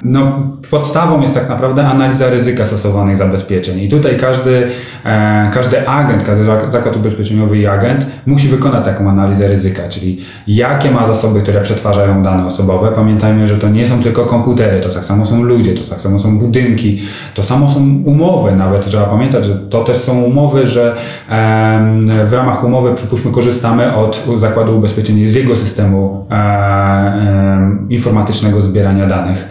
No, 0.02 0.52
podstawą 0.70 1.20
jest 1.20 1.34
tak 1.34 1.48
naprawdę 1.48 1.86
analiza 1.86 2.30
ryzyka 2.30 2.66
stosowanych 2.66 3.16
zabezpieczeń. 3.16 3.80
I 3.80 3.88
tutaj 3.88 4.16
każdy, 4.18 4.68
e, 5.04 5.50
każdy 5.54 5.88
agent, 5.88 6.24
każdy 6.24 6.44
zakład 6.44 6.96
ubezpieczeniowy 6.96 7.58
i 7.58 7.66
agent 7.66 8.06
musi 8.26 8.48
wykonać 8.48 8.84
taką 8.84 9.10
analizę 9.10 9.48
ryzyka, 9.48 9.88
czyli 9.88 10.20
jakie 10.46 10.90
ma 10.90 11.06
zasoby, 11.06 11.40
które 11.40 11.60
przetwarzają 11.60 12.22
dane 12.22 12.46
osobowe. 12.46 12.92
Pamiętajmy, 12.92 13.46
że 13.46 13.58
to 13.58 13.68
nie 13.68 13.86
są 13.86 14.02
tylko 14.02 14.26
komputery, 14.26 14.80
to 14.80 14.88
tak 14.88 15.04
samo 15.04 15.26
są 15.26 15.42
ludzie, 15.42 15.74
to 15.74 15.90
tak 15.90 16.00
samo 16.00 16.20
są 16.20 16.38
budynki, 16.38 17.02
to 17.34 17.42
samo 17.42 17.70
są 17.70 17.80
umowy 18.04 18.56
nawet. 18.56 18.84
Trzeba 18.84 19.04
pamiętać, 19.06 19.44
że 19.44 19.54
to 19.54 19.84
też 19.84 19.96
są 19.96 20.22
umowy, 20.22 20.66
że 20.66 20.96
e, 21.28 22.26
w 22.28 22.32
ramach 22.32 22.64
umowy, 22.64 22.94
przypuśćmy, 22.94 23.32
korzystamy 23.32 23.94
od 23.94 24.24
zakładu 24.38 24.78
ubezpieczeń 24.78 25.28
z 25.28 25.34
jego 25.34 25.56
systemu 25.56 26.26
e, 26.30 27.76
informatycznego 27.88 28.60
zbierania 28.60 29.06
danych. 29.06 29.48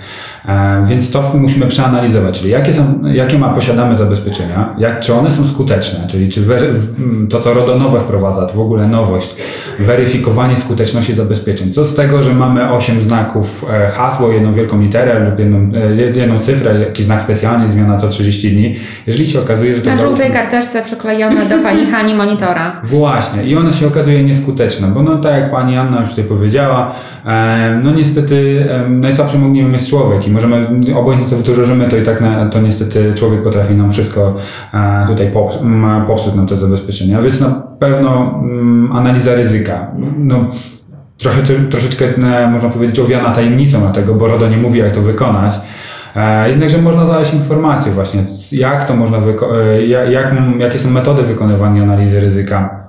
E, 0.47 0.85
więc 0.87 1.11
to 1.11 1.31
musimy 1.33 1.65
przeanalizować, 1.65 2.39
czyli 2.39 2.51
jakie, 2.51 2.73
są, 2.73 3.01
jakie 3.13 3.37
ma, 3.37 3.49
posiadamy 3.49 3.95
zabezpieczenia, 3.95 4.75
jak, 4.77 4.99
czy 4.99 5.13
one 5.13 5.31
są 5.31 5.47
skuteczne, 5.47 6.07
czyli 6.07 6.29
czy 6.29 6.41
to, 7.29 7.39
co 7.39 7.53
RODO 7.53 7.79
nowe 7.79 7.99
wprowadza, 7.99 8.45
to 8.45 8.53
w 8.53 8.59
ogóle 8.59 8.87
nowość, 8.87 9.35
weryfikowanie 9.79 10.55
skuteczności 10.55 11.13
zabezpieczeń. 11.13 11.73
Co 11.73 11.85
z 11.85 11.95
tego, 11.95 12.23
że 12.23 12.33
mamy 12.33 12.71
8 12.71 13.01
znaków, 13.01 13.65
e, 13.69 13.91
hasło, 13.91 14.31
jedną 14.31 14.53
wielką 14.53 14.81
literę 14.81 15.29
lub 15.29 15.39
jedną, 15.39 15.71
e, 15.81 15.95
jedną 15.95 16.39
cyfrę, 16.39 16.79
jakiś 16.79 17.05
znak 17.05 17.21
specjalny, 17.21 17.69
zmiana 17.69 17.97
co 17.97 18.09
30 18.09 18.51
dni, 18.51 18.79
jeżeli 19.07 19.27
się 19.27 19.39
okazuje, 19.39 19.75
że 19.75 19.81
to... 19.81 19.89
Na 19.89 19.97
żółtej 19.97 20.31
karteczce 20.31 20.83
przyklejone 20.83 21.45
do 21.45 21.57
Pani 21.59 21.85
Hani 21.91 22.13
monitora. 22.13 22.81
Właśnie 22.83 23.43
i 23.43 23.57
ona 23.57 23.73
się 23.73 23.87
okazuje 23.87 24.23
nieskuteczna, 24.23 24.87
bo 24.87 25.03
no 25.03 25.17
tak 25.17 25.41
jak 25.41 25.51
Pani 25.51 25.77
Anna 25.77 25.99
już 25.99 26.09
tutaj 26.09 26.25
powiedziała, 26.25 26.95
no 27.83 27.91
niestety 27.91 28.65
najsłabszym 28.89 29.43
ogniem 29.43 29.73
jest 29.73 29.89
człowiek 29.89 30.27
możemy, 30.35 30.67
obojętnie 30.95 31.29
co 31.29 31.37
wdrożymy, 31.37 31.89
to 31.89 31.97
i 31.97 32.01
tak 32.01 32.21
na, 32.21 32.49
to 32.49 32.61
niestety 32.61 33.13
człowiek 33.15 33.43
potrafi 33.43 33.73
nam 33.73 33.91
wszystko 33.91 34.35
e, 34.73 35.05
tutaj 35.07 35.31
popsuć 36.07 36.33
nam 36.33 36.47
te 36.47 36.55
zabezpieczenia, 36.55 37.21
więc 37.21 37.41
na 37.41 37.49
pewno 37.79 38.41
analiza 38.93 39.35
ryzyka. 39.35 39.91
No, 40.17 40.51
trochę, 41.17 41.41
troszeczkę 41.71 42.05
e, 42.05 42.49
można 42.51 42.69
powiedzieć 42.69 42.99
owiana 42.99 43.31
tajemnicą 43.31 43.79
dlatego, 43.79 44.15
bo 44.15 44.27
RODO 44.27 44.47
nie 44.47 44.57
mówi 44.57 44.79
jak 44.79 44.91
to 44.91 45.01
wykonać, 45.01 45.53
e, 46.15 46.49
Jednakże 46.49 46.81
można 46.81 47.05
znaleźć 47.05 47.33
informacje 47.33 47.91
właśnie, 47.91 48.23
jak 48.51 48.87
to 48.87 48.95
można, 48.95 49.17
jak, 49.87 50.33
jakie 50.59 50.79
są 50.79 50.89
metody 50.89 51.23
wykonywania 51.23 51.83
analizy 51.83 52.19
ryzyka 52.19 52.84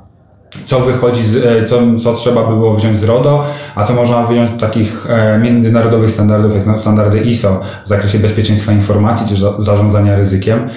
co 0.66 0.80
wychodzi, 0.80 1.22
z, 1.22 1.36
e, 1.36 1.64
co, 1.64 1.80
co 2.02 2.14
trzeba 2.14 2.46
było 2.46 2.74
wziąć 2.74 2.96
z 2.96 3.04
RODO, 3.04 3.44
a 3.74 3.84
co 3.84 3.94
można 3.94 4.22
wyjąć 4.22 4.50
z 4.50 4.60
takich 4.60 5.06
e, 5.10 5.38
międzynarodowych 5.38 6.10
standardów, 6.10 6.66
jak 6.66 6.80
standardy 6.80 7.20
ISO 7.20 7.60
w 7.84 7.88
zakresie 7.88 8.18
bezpieczeństwa 8.18 8.72
informacji 8.72 9.36
czy 9.36 9.42
zarządzania 9.58 10.16
ryzykiem. 10.16 10.68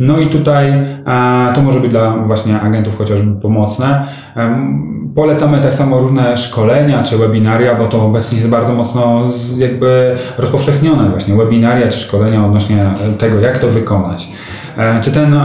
No 0.00 0.18
i 0.18 0.26
tutaj 0.26 0.68
e, 0.68 1.52
to 1.54 1.62
może 1.62 1.80
być 1.80 1.90
dla 1.90 2.16
właśnie 2.16 2.60
agentów 2.60 2.98
chociażby 2.98 3.40
pomocne. 3.40 4.06
Polecamy 5.14 5.60
tak 5.60 5.74
samo 5.74 6.00
różne 6.00 6.36
szkolenia 6.36 7.02
czy 7.02 7.18
webinaria, 7.18 7.74
bo 7.74 7.86
to 7.86 8.06
obecnie 8.06 8.38
jest 8.38 8.50
bardzo 8.50 8.74
mocno 8.74 9.28
jakby 9.58 10.16
rozpowszechnione 10.38 11.08
właśnie 11.10 11.34
webinaria 11.34 11.88
czy 11.88 11.98
szkolenia 11.98 12.46
odnośnie 12.46 12.94
tego, 13.18 13.40
jak 13.40 13.58
to 13.58 13.68
wykonać. 13.68 14.28
Czy 15.02 15.12
ten 15.12 15.36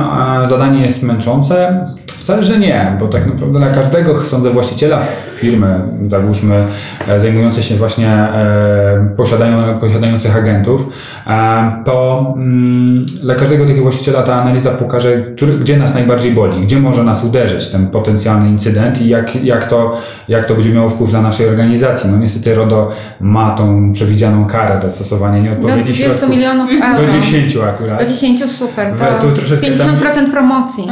zadanie 0.48 0.82
jest 0.82 1.04
męczące? 1.04 1.86
Wcale, 2.22 2.44
że 2.44 2.60
nie, 2.60 2.98
bo 3.00 3.08
tak 3.08 3.26
naprawdę 3.26 3.60
dla 3.60 3.70
każdego, 3.70 4.22
sądzę, 4.24 4.50
właściciela 4.50 5.02
firmy, 5.38 5.80
załóżmy, 6.10 6.68
e, 7.08 7.20
zajmującej 7.20 7.64
się 7.64 7.76
właśnie 7.76 8.08
e, 8.08 9.10
posiadają, 9.18 9.80
posiadających 9.80 10.38
agentów, 10.38 10.82
e, 11.28 11.84
to 11.86 12.26
mm, 12.38 13.06
dla 13.06 13.36
każdego 13.36 13.64
takiego 13.66 13.84
właściciela 13.84 14.24
ta 14.24 14.42
analiza 14.42 14.72
pokaże, 14.72 15.22
który, 15.36 15.58
gdzie 15.58 15.78
nas 15.78 15.94
najbardziej 15.94 16.32
boli, 16.32 16.62
gdzie 16.62 16.80
może 16.80 17.04
nas 17.04 17.24
uderzyć 17.24 17.70
ten 17.70 17.88
potencjalny 17.88 18.50
incydent 18.50 19.02
i 19.02 19.08
jak, 19.08 19.44
jak, 19.44 19.68
to, 19.68 19.98
jak 20.28 20.46
to 20.46 20.56
będzie 20.56 20.74
miało 20.74 20.90
wpływ 20.90 21.14
na 21.14 21.22
naszej 21.22 21.50
organizacji. 21.50 22.10
No 22.12 22.18
niestety 22.18 22.56
RODO 22.56 22.92
ma 23.20 23.56
tą 23.56 23.94
przewidzianą 23.94 24.46
karę 24.46 24.82
za 24.82 24.92
stosowanie 24.92 25.42
nieodpowiednich 25.42 25.86
Do 25.86 25.94
20 25.94 26.06
środków. 26.06 26.30
milionów 26.30 26.70
euro. 26.72 27.12
Do 27.14 27.20
10 27.20 27.58
akurat. 27.58 28.00
Do 28.00 28.06
10 28.06 28.52
super, 28.52 28.94
to, 29.22 29.28
to 29.28 29.42
50% 29.42 30.16
tam, 30.16 30.32
promocji. 30.32 30.88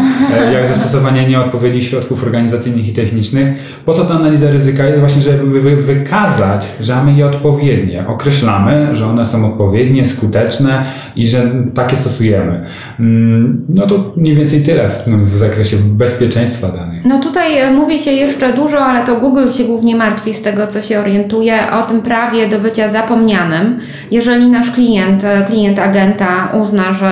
Jak 0.53 0.67
zastosowanie 0.67 1.18
nieodpowiednich 1.27 1.83
środków 1.83 2.23
organizacyjnych 2.23 2.88
i 2.88 2.93
technicznych. 2.93 3.55
Po 3.85 3.93
co 3.93 4.05
ta 4.05 4.13
analiza 4.13 4.51
ryzyka 4.51 4.85
jest 4.85 4.99
właśnie, 4.99 5.21
żeby 5.21 5.61
wy 5.61 5.75
wykazać, 5.75 6.65
że 6.79 6.95
mamy 6.95 7.13
je 7.13 7.25
odpowiednie. 7.25 8.07
Określamy, 8.07 8.95
że 8.95 9.05
one 9.05 9.25
są 9.25 9.45
odpowiednie, 9.45 10.05
skuteczne 10.05 10.85
i 11.15 11.27
że 11.27 11.51
takie 11.73 11.95
stosujemy. 11.95 12.65
Mm, 12.99 13.65
no 13.69 13.88
to 13.88 14.13
mniej 14.17 14.35
więcej 14.35 14.63
tyle 14.63 14.89
w, 14.89 15.05
w 15.05 15.38
zakresie 15.38 15.77
bezpieczeństwa 15.77 16.67
danych. 16.67 17.05
No 17.05 17.19
tutaj 17.19 17.57
e, 17.57 17.71
mówi 17.71 17.99
się 17.99 18.11
jeszcze 18.11 18.53
dużo, 18.53 18.79
ale 18.79 19.05
to 19.05 19.15
Google 19.15 19.49
się 19.49 19.63
głównie 19.63 19.95
martwi 19.95 20.33
z 20.33 20.41
tego, 20.41 20.67
co 20.67 20.81
się 20.81 20.99
orientuje, 20.99 21.71
o 21.71 21.81
tym 21.81 22.01
prawie 22.01 22.49
do 22.49 22.59
bycia 22.59 22.89
zapomnianym. 22.89 23.79
Jeżeli 24.11 24.47
nasz 24.47 24.71
klient, 24.71 25.23
e, 25.23 25.45
klient 25.49 25.79
agenta 25.79 26.51
uzna, 26.61 26.93
że, 26.93 27.11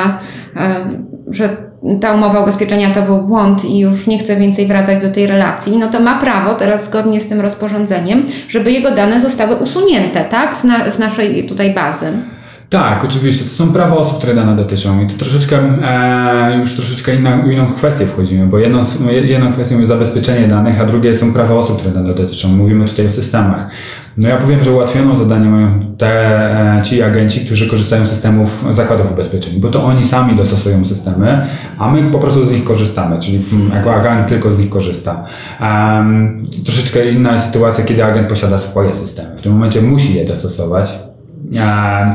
e, 0.56 0.90
że 1.28 1.67
ta 2.02 2.14
umowa 2.14 2.40
ubezpieczenia 2.40 2.94
to 2.94 3.02
był 3.02 3.22
błąd 3.22 3.66
i 3.66 3.80
już 3.80 4.08
nie 4.08 4.20
chce 4.20 4.36
więcej 4.36 4.68
wracać 4.68 5.02
do 5.02 5.10
tej 5.10 5.28
relacji, 5.28 5.78
no 5.78 5.88
to 5.88 6.00
ma 6.00 6.20
prawo 6.20 6.56
teraz 6.56 6.86
zgodnie 6.86 7.22
z 7.22 7.28
tym 7.28 7.42
rozporządzeniem, 7.42 8.26
żeby 8.50 8.72
jego 8.72 8.92
dane 8.92 9.22
zostały 9.22 9.56
usunięte, 9.56 10.26
tak, 10.26 10.58
z, 10.58 10.64
na, 10.64 10.92
z 10.92 11.00
naszej 11.00 11.48
tutaj 11.48 11.74
bazy. 11.74 12.14
Tak, 12.70 13.06
oczywiście. 13.06 13.44
To 13.44 13.50
są 13.50 13.74
prawa 13.74 13.98
osób, 13.98 14.18
które 14.18 14.36
dane 14.36 14.56
dotyczą 14.56 15.04
i 15.04 15.08
to 15.08 15.18
troszeczkę, 15.18 15.58
e, 15.84 16.58
już 16.60 16.74
troszeczkę 16.74 17.16
inna, 17.16 17.44
inną 17.52 17.74
kwestię 17.74 18.06
wchodzimy, 18.08 18.46
bo 18.48 18.60
jedną, 18.60 18.84
jedną 19.24 19.54
kwestią 19.54 19.78
jest 19.78 19.88
zabezpieczenie 19.88 20.48
danych, 20.48 20.82
a 20.82 20.86
drugie 20.86 21.16
są 21.16 21.34
prawa 21.34 21.56
osób, 21.56 21.78
które 21.78 21.94
dane 21.94 22.14
dotyczą. 22.14 22.50
Mówimy 22.50 22.86
tutaj 22.86 23.06
o 23.06 23.10
systemach. 23.10 23.70
No 24.18 24.30
ja 24.30 24.38
powiem, 24.38 24.64
że 24.64 24.72
ułatwioną 24.72 25.18
zadanie 25.18 25.50
mają 25.50 25.96
te, 25.98 26.08
e, 26.78 26.82
ci 26.82 27.02
agenci, 27.02 27.46
którzy 27.46 27.70
korzystają 27.70 28.06
z 28.06 28.10
systemów 28.10 28.66
zakładów 28.72 29.12
ubezpieczeń, 29.12 29.60
bo 29.60 29.70
to 29.70 29.84
oni 29.84 30.06
sami 30.06 30.36
dostosują 30.36 30.86
systemy, 30.86 31.48
a 31.78 31.92
my 31.92 32.12
po 32.12 32.20
prostu 32.20 32.46
z 32.46 32.52
nich 32.52 32.64
korzystamy, 32.64 33.20
czyli 33.20 33.42
mm, 33.54 33.72
jako 33.72 33.96
agent 33.96 34.28
tylko 34.28 34.52
z 34.52 34.60
nich 34.60 34.70
korzysta. 34.70 35.26
Um, 35.62 36.42
troszeczkę 36.66 37.12
inna 37.12 37.34
jest 37.34 37.46
sytuacja, 37.46 37.84
kiedy 37.84 38.06
agent 38.06 38.30
posiada 38.30 38.58
swoje 38.58 38.94
systemy. 38.94 39.38
W 39.38 39.42
tym 39.42 39.52
momencie 39.52 39.82
musi 39.82 40.16
je 40.16 40.26
dostosować, 40.26 41.00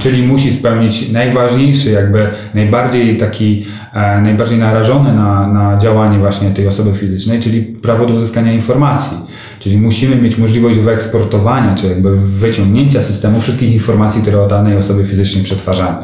czyli 0.00 0.26
musi 0.26 0.52
spełnić 0.52 1.10
najważniejszy, 1.10 1.90
jakby 1.90 2.30
najbardziej 2.54 3.16
taki, 3.16 3.66
e, 3.92 4.20
najbardziej 4.20 4.58
narażony 4.58 5.14
na, 5.14 5.46
na 5.46 5.76
działanie 5.76 6.18
właśnie 6.18 6.50
tej 6.50 6.68
osoby 6.68 6.94
fizycznej, 6.94 7.40
czyli 7.40 7.62
prawo 7.62 8.06
do 8.06 8.14
uzyskania 8.14 8.52
informacji. 8.52 9.16
Czyli 9.60 9.80
musimy 9.80 10.16
mieć 10.16 10.38
możliwość 10.38 10.78
wyeksportowania, 10.78 11.74
czy 11.74 11.86
jakby 11.86 12.16
wyciągnięcia 12.16 13.02
systemu 13.02 13.40
wszystkich 13.40 13.72
informacji, 13.72 14.22
które 14.22 14.42
o 14.42 14.48
danej 14.48 14.76
osobie 14.76 15.04
fizycznej 15.04 15.44
przetwarzamy. 15.44 15.98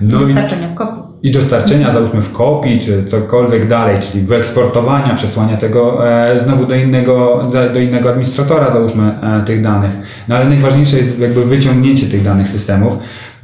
No 0.00 0.18
dostarczenia 0.18 0.68
w 0.68 0.74
kopii. 0.74 1.01
I 1.22 1.32
dostarczenia, 1.32 1.92
załóżmy 1.92 2.22
w 2.22 2.32
kopii, 2.32 2.80
czy 2.80 3.04
cokolwiek 3.04 3.68
dalej, 3.68 4.00
czyli 4.00 4.24
wyeksportowania, 4.24 5.14
przesłania 5.14 5.56
tego 5.56 6.10
e, 6.10 6.40
znowu 6.40 6.66
do 6.66 6.74
innego, 6.74 7.48
do, 7.72 7.80
innego 7.80 8.08
administratora, 8.10 8.72
załóżmy, 8.72 9.18
e, 9.22 9.44
tych 9.46 9.62
danych. 9.62 9.90
No 10.28 10.36
ale 10.36 10.48
najważniejsze 10.48 10.96
jest 10.96 11.18
jakby 11.18 11.44
wyciągnięcie 11.44 12.06
tych 12.06 12.22
danych 12.22 12.48
systemów. 12.48 12.94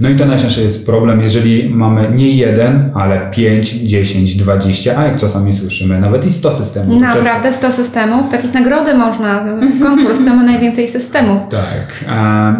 No 0.00 0.09
i 0.09 0.17
to 0.17 0.26
najczęściej 0.26 0.64
jest 0.64 0.87
problem, 0.87 1.21
jeżeli 1.21 1.75
mamy 1.75 2.09
nie 2.14 2.33
jeden, 2.37 2.90
ale 2.95 3.31
5, 3.31 3.71
10, 3.71 4.37
20, 4.37 4.99
a 4.99 5.05
jak 5.05 5.17
czasami 5.17 5.55
słyszymy, 5.55 6.00
nawet 6.00 6.26
i 6.26 6.31
100 6.31 6.57
systemów. 6.57 7.00
Naprawdę 7.00 7.52
100 7.52 7.73
systemów? 7.73 8.31
Takich 8.31 8.55
nagrody 8.55 8.95
można, 8.95 9.45
konkurs, 9.83 10.19
kto 10.19 10.35
ma 10.35 10.43
najwięcej 10.43 10.88
systemów. 10.88 11.40
Tak. 11.50 12.05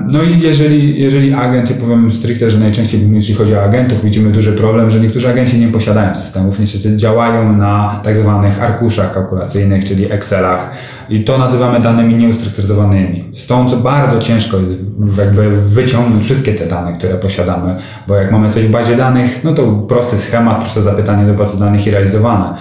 No 0.09 0.23
i 0.23 0.41
jeżeli, 0.41 1.01
jeżeli 1.01 1.35
agent, 1.35 1.71
ja 1.71 1.77
powiem 1.77 2.13
stricte, 2.13 2.51
że 2.51 2.59
najczęściej 2.59 3.01
jeśli 3.13 3.35
chodzi 3.35 3.55
o 3.55 3.63
agentów, 3.63 4.05
widzimy 4.05 4.31
duży 4.31 4.53
problem, 4.53 4.91
że 4.91 5.01
niektórzy 5.01 5.29
agenci 5.29 5.59
nie 5.59 5.69
posiadają 5.69 6.17
systemów, 6.17 6.59
niestety 6.59 6.97
działają 6.97 7.57
na 7.57 8.01
tak 8.05 8.19
zwanych 8.19 8.63
arkuszach 8.63 9.15
kalkulacyjnych, 9.15 9.85
czyli 9.85 10.13
Excelach 10.13 10.71
i 11.09 11.25
to 11.25 11.39
nazywamy 11.39 11.81
danymi 11.81 12.15
nieustrukturyzowanymi. 12.15 13.25
Stąd 13.33 13.75
bardzo 13.75 14.19
ciężko 14.19 14.57
jest 14.57 14.79
jakby 15.19 15.61
wyciągnąć 15.61 16.25
wszystkie 16.25 16.55
te 16.55 16.67
dane, 16.67 16.93
które 16.93 17.15
posiadamy, 17.29 17.77
bo 18.07 18.15
jak 18.15 18.33
mamy 18.33 18.53
coś 18.53 18.65
w 18.65 18.71
bazie 18.71 18.97
danych, 18.97 19.45
no 19.45 19.55
to 19.55 19.73
prosty 19.73 20.19
schemat, 20.19 20.61
proste 20.61 20.83
zapytanie 20.83 21.27
do 21.27 21.35
bazy 21.35 21.61
danych 21.61 21.87
i 21.87 21.91
realizowane. 21.91 22.55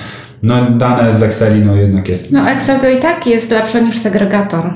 No 0.43 0.71
dane 0.71 1.17
z 1.17 1.24
Exceli 1.24 1.62
no 1.62 1.75
jednak 1.75 2.09
jest... 2.09 2.31
No 2.31 2.50
Excel 2.50 2.79
to 2.79 2.89
i 2.89 3.00
tak 3.00 3.27
jest 3.27 3.51
lepsze 3.51 3.81
niż 3.81 4.00
segregator. 4.00 4.74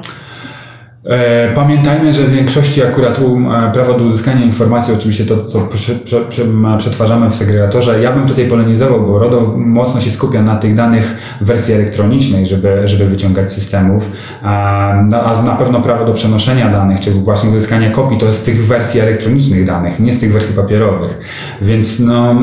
E, 1.05 1.53
pamiętajmy, 1.53 2.13
że 2.13 2.23
w 2.23 2.31
większości 2.31 2.83
akurat 2.83 3.19
e, 3.19 3.71
prawo 3.73 3.93
do 3.93 4.05
uzyskania 4.05 4.45
informacji, 4.45 4.93
oczywiście 4.93 5.25
to, 5.25 5.45
co 5.45 5.61
prze, 5.61 5.95
prze, 5.95 6.21
prze, 6.25 6.45
przetwarzamy 6.77 7.29
w 7.29 7.35
segregatorze, 7.35 8.01
ja 8.01 8.11
bym 8.11 8.27
tutaj 8.27 8.47
polonizował, 8.47 9.01
bo 9.01 9.19
RODO 9.19 9.53
mocno 9.57 10.01
się 10.01 10.11
skupia 10.11 10.41
na 10.41 10.55
tych 10.55 10.75
danych 10.75 11.17
w 11.41 11.45
wersji 11.45 11.73
elektronicznej, 11.73 12.47
żeby, 12.47 12.81
żeby 12.87 13.05
wyciągać 13.05 13.53
systemów, 13.53 14.11
a, 14.41 14.89
a 15.25 15.41
na 15.41 15.55
pewno 15.55 15.81
prawo 15.81 16.05
do 16.05 16.13
przenoszenia 16.13 16.69
danych, 16.69 16.99
czy 16.99 17.11
właśnie 17.11 17.49
uzyskania 17.49 17.91
kopii, 17.91 18.17
to 18.17 18.33
z 18.33 18.43
tych 18.43 18.67
wersji 18.67 18.99
elektronicznych 18.99 19.65
danych, 19.65 19.99
nie 19.99 20.13
z 20.13 20.19
tych 20.19 20.33
wersji 20.33 20.55
papierowych. 20.55 21.19
Więc 21.61 21.99
no, 21.99 22.35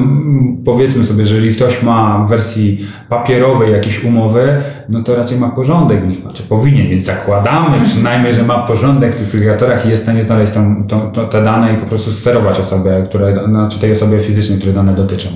powiedzmy 0.64 1.04
sobie, 1.04 1.26
że 1.26 1.34
jeżeli 1.34 1.54
ktoś 1.54 1.82
ma 1.82 2.24
w 2.26 2.28
wersji 2.28 2.86
papierowej 3.08 3.72
jakieś 3.72 4.04
umowy, 4.04 4.62
no 4.88 5.02
to 5.02 5.16
raczej 5.16 5.38
ma 5.38 5.48
porządek 5.48 6.04
w 6.04 6.08
nich, 6.08 6.18
czy 6.34 6.42
powinien, 6.42 6.86
więc 6.88 7.04
zakładamy 7.04 7.80
przynajmniej, 7.84 8.34
że 8.34 8.47
ma 8.48 8.58
porządek 8.58 9.14
w 9.14 9.18
tych 9.18 9.28
segregatorach 9.28 9.86
i 9.86 9.88
jest 9.88 10.02
w 10.02 10.06
stanie 10.06 10.24
znaleźć 10.24 10.52
tą, 10.52 10.86
tą, 10.88 11.12
tą, 11.12 11.28
te 11.28 11.44
dane 11.44 11.74
i 11.74 11.76
po 11.76 11.86
prostu 11.86 12.10
sterować 12.10 12.60
osobę, 12.60 13.06
które, 13.08 13.44
znaczy 13.48 13.80
tej 13.80 13.92
osobie 13.92 14.20
fizycznej, 14.20 14.58
które 14.58 14.72
dane 14.72 14.94
dotyczą. 14.94 15.28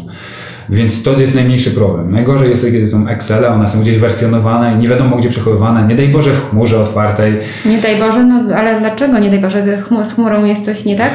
Więc 0.69 1.02
to 1.02 1.21
jest 1.21 1.35
najmniejszy 1.35 1.71
problem. 1.71 2.11
Najgorzej 2.11 2.50
jest, 2.50 2.62
kiedy 2.62 2.88
są 2.88 3.09
Excele, 3.09 3.49
one 3.49 3.69
są 3.69 3.81
gdzieś 3.81 3.99
wersjonowane 3.99 4.75
i 4.75 4.78
nie 4.78 4.88
wiadomo 4.88 5.16
gdzie 5.16 5.28
przechowywane. 5.28 5.87
Nie 5.88 5.95
daj 5.95 6.09
Boże 6.09 6.31
w 6.31 6.50
chmurze 6.50 6.83
otwartej. 6.83 7.38
Nie 7.66 7.78
daj 7.78 7.99
Boże, 7.99 8.25
no 8.25 8.54
ale 8.57 8.81
dlaczego 8.81 9.19
nie 9.19 9.31
daj 9.31 9.40
Boże? 9.40 9.64
Z 10.04 10.14
chmurą 10.14 10.45
jest 10.45 10.64
coś 10.64 10.85
nie 10.85 10.97
tak? 10.97 11.11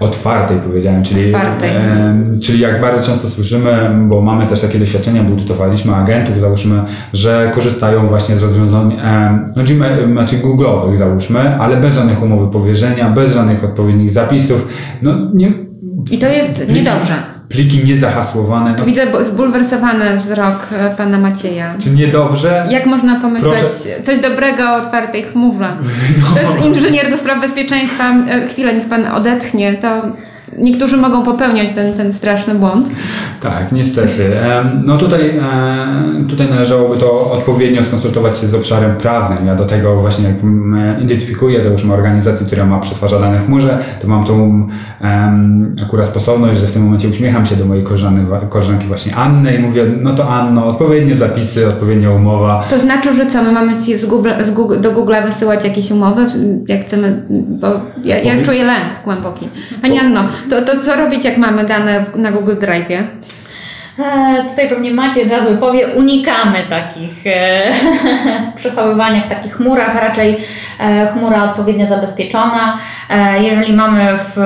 Otwartej 0.00 0.58
powiedziałem, 0.66 1.02
czyli, 1.02 1.26
otwartej. 1.26 1.70
E, 1.70 2.24
czyli 2.42 2.60
jak 2.60 2.80
bardzo 2.80 3.06
często 3.06 3.30
słyszymy, 3.30 3.90
bo 4.08 4.20
mamy 4.20 4.46
też 4.46 4.60
takie 4.60 4.78
doświadczenia, 4.78 5.22
budutowaliśmy 5.22 5.94
agentów, 5.94 6.40
załóżmy, 6.40 6.82
że 7.12 7.50
korzystają 7.54 8.06
właśnie 8.06 8.36
z 8.36 8.42
rozwiązań 8.42 8.92
e, 8.92 9.44
no, 9.56 9.64
Gmail, 9.64 10.12
znaczy 10.12 10.36
Google'owych 10.36 10.96
załóżmy, 10.96 11.58
ale 11.58 11.76
bez 11.76 11.94
żadnych 11.94 12.22
umowy 12.22 12.52
powierzenia, 12.52 13.10
bez 13.10 13.34
żadnych 13.34 13.64
odpowiednich 13.64 14.10
zapisów. 14.10 14.68
No, 15.02 15.12
nie, 15.34 15.52
I 16.10 16.18
to 16.18 16.28
jest 16.28 16.68
niedobrze 16.68 17.14
pliki 17.52 17.84
niezahasłowane. 17.84 18.70
No. 18.70 18.76
Tu 18.76 18.84
widzę 18.84 19.24
zbulwersowany 19.24 20.16
wzrok 20.16 20.68
e, 20.72 20.94
pana 20.96 21.18
Macieja. 21.18 21.74
Czy 21.78 21.90
niedobrze? 21.90 22.66
Jak 22.70 22.86
można 22.86 23.20
pomyśleć 23.20 23.54
Proszę. 23.60 24.02
coś 24.02 24.20
dobrego 24.20 24.70
o 24.70 24.76
otwartej 24.76 25.22
chmurze? 25.22 25.76
No. 26.22 26.34
To 26.34 26.40
jest 26.40 26.64
inżynier 26.66 27.10
do 27.10 27.18
spraw 27.18 27.40
bezpieczeństwa. 27.40 28.04
E, 28.30 28.46
chwilę, 28.48 28.74
niech 28.74 28.88
pan 28.88 29.06
odetchnie. 29.06 29.74
To 29.74 30.02
niektórzy 30.58 30.96
mogą 30.96 31.22
popełniać 31.22 31.68
ten, 31.74 31.94
ten 31.94 32.14
straszny 32.14 32.54
błąd. 32.54 32.90
Tak, 33.42 33.72
niestety. 33.72 34.30
No 34.84 34.98
tutaj, 34.98 35.40
tutaj 36.28 36.50
należałoby 36.50 36.96
to 36.96 37.32
odpowiednio 37.32 37.84
skonsultować 37.84 38.38
się 38.38 38.46
z 38.46 38.54
obszarem 38.54 38.96
prawnym. 38.96 39.46
Ja 39.46 39.54
do 39.54 39.64
tego 39.64 40.00
właśnie 40.00 40.28
jak 40.28 40.36
identyfikuję, 41.02 41.62
załóżmy 41.62 41.94
organizację, 41.94 42.46
która 42.46 42.66
ma 42.66 42.80
przetwarza 42.80 43.18
dane 43.18 43.38
w 43.38 43.46
chmurze, 43.46 43.78
to 44.00 44.08
mam 44.08 44.24
tą 44.24 44.68
akurat 45.86 46.06
sposobność, 46.06 46.60
że 46.60 46.66
w 46.66 46.72
tym 46.72 46.82
momencie 46.82 47.08
uśmiecham 47.08 47.46
się 47.46 47.56
do 47.56 47.64
mojej 47.64 47.84
koleżanki 48.50 48.86
właśnie 48.86 49.16
Anny 49.16 49.54
i 49.54 49.58
mówię, 49.58 49.84
no 50.02 50.14
to 50.14 50.28
Anno, 50.28 50.66
odpowiednie 50.66 51.16
zapisy, 51.16 51.68
odpowiednia 51.68 52.10
umowa. 52.10 52.64
To 52.70 52.78
znaczy, 52.78 53.14
że 53.14 53.26
co, 53.26 53.42
my 53.42 53.52
mamy 53.52 53.76
z 53.76 54.06
Google, 54.06 54.30
z 54.42 54.50
Google, 54.50 54.80
do 54.80 54.92
Google 54.92 55.14
wysyłać 55.26 55.64
jakieś 55.64 55.90
umowy, 55.90 56.26
jak 56.68 56.80
chcemy, 56.80 57.22
bo 57.48 57.66
ja, 58.04 58.18
ja 58.18 58.44
czuję 58.44 58.64
lęk 58.64 58.88
głęboki. 59.04 59.48
Pani 59.82 59.98
Anno, 59.98 60.20
to, 60.50 60.62
to 60.62 60.80
co 60.80 60.96
robić, 60.96 61.24
jak 61.24 61.38
mamy 61.38 61.64
dane 61.64 62.04
na 62.16 62.32
Google 62.32 62.56
Drive? 62.60 62.88
E, 63.98 64.44
tutaj 64.48 64.68
pewnie 64.68 64.92
Maciej 64.92 65.24
od 65.24 65.30
razu 65.30 65.56
powie, 65.56 65.86
unikamy 65.86 66.66
takich 66.70 67.26
e, 67.26 67.72
przechowywania 68.56 69.20
w 69.20 69.28
takich 69.28 69.52
chmurach, 69.52 70.02
raczej 70.02 70.38
e, 70.80 71.06
chmura 71.12 71.50
odpowiednio 71.50 71.86
zabezpieczona. 71.86 72.78
E, 73.10 73.42
jeżeli 73.42 73.72
mamy 73.72 74.18
w 74.18 74.36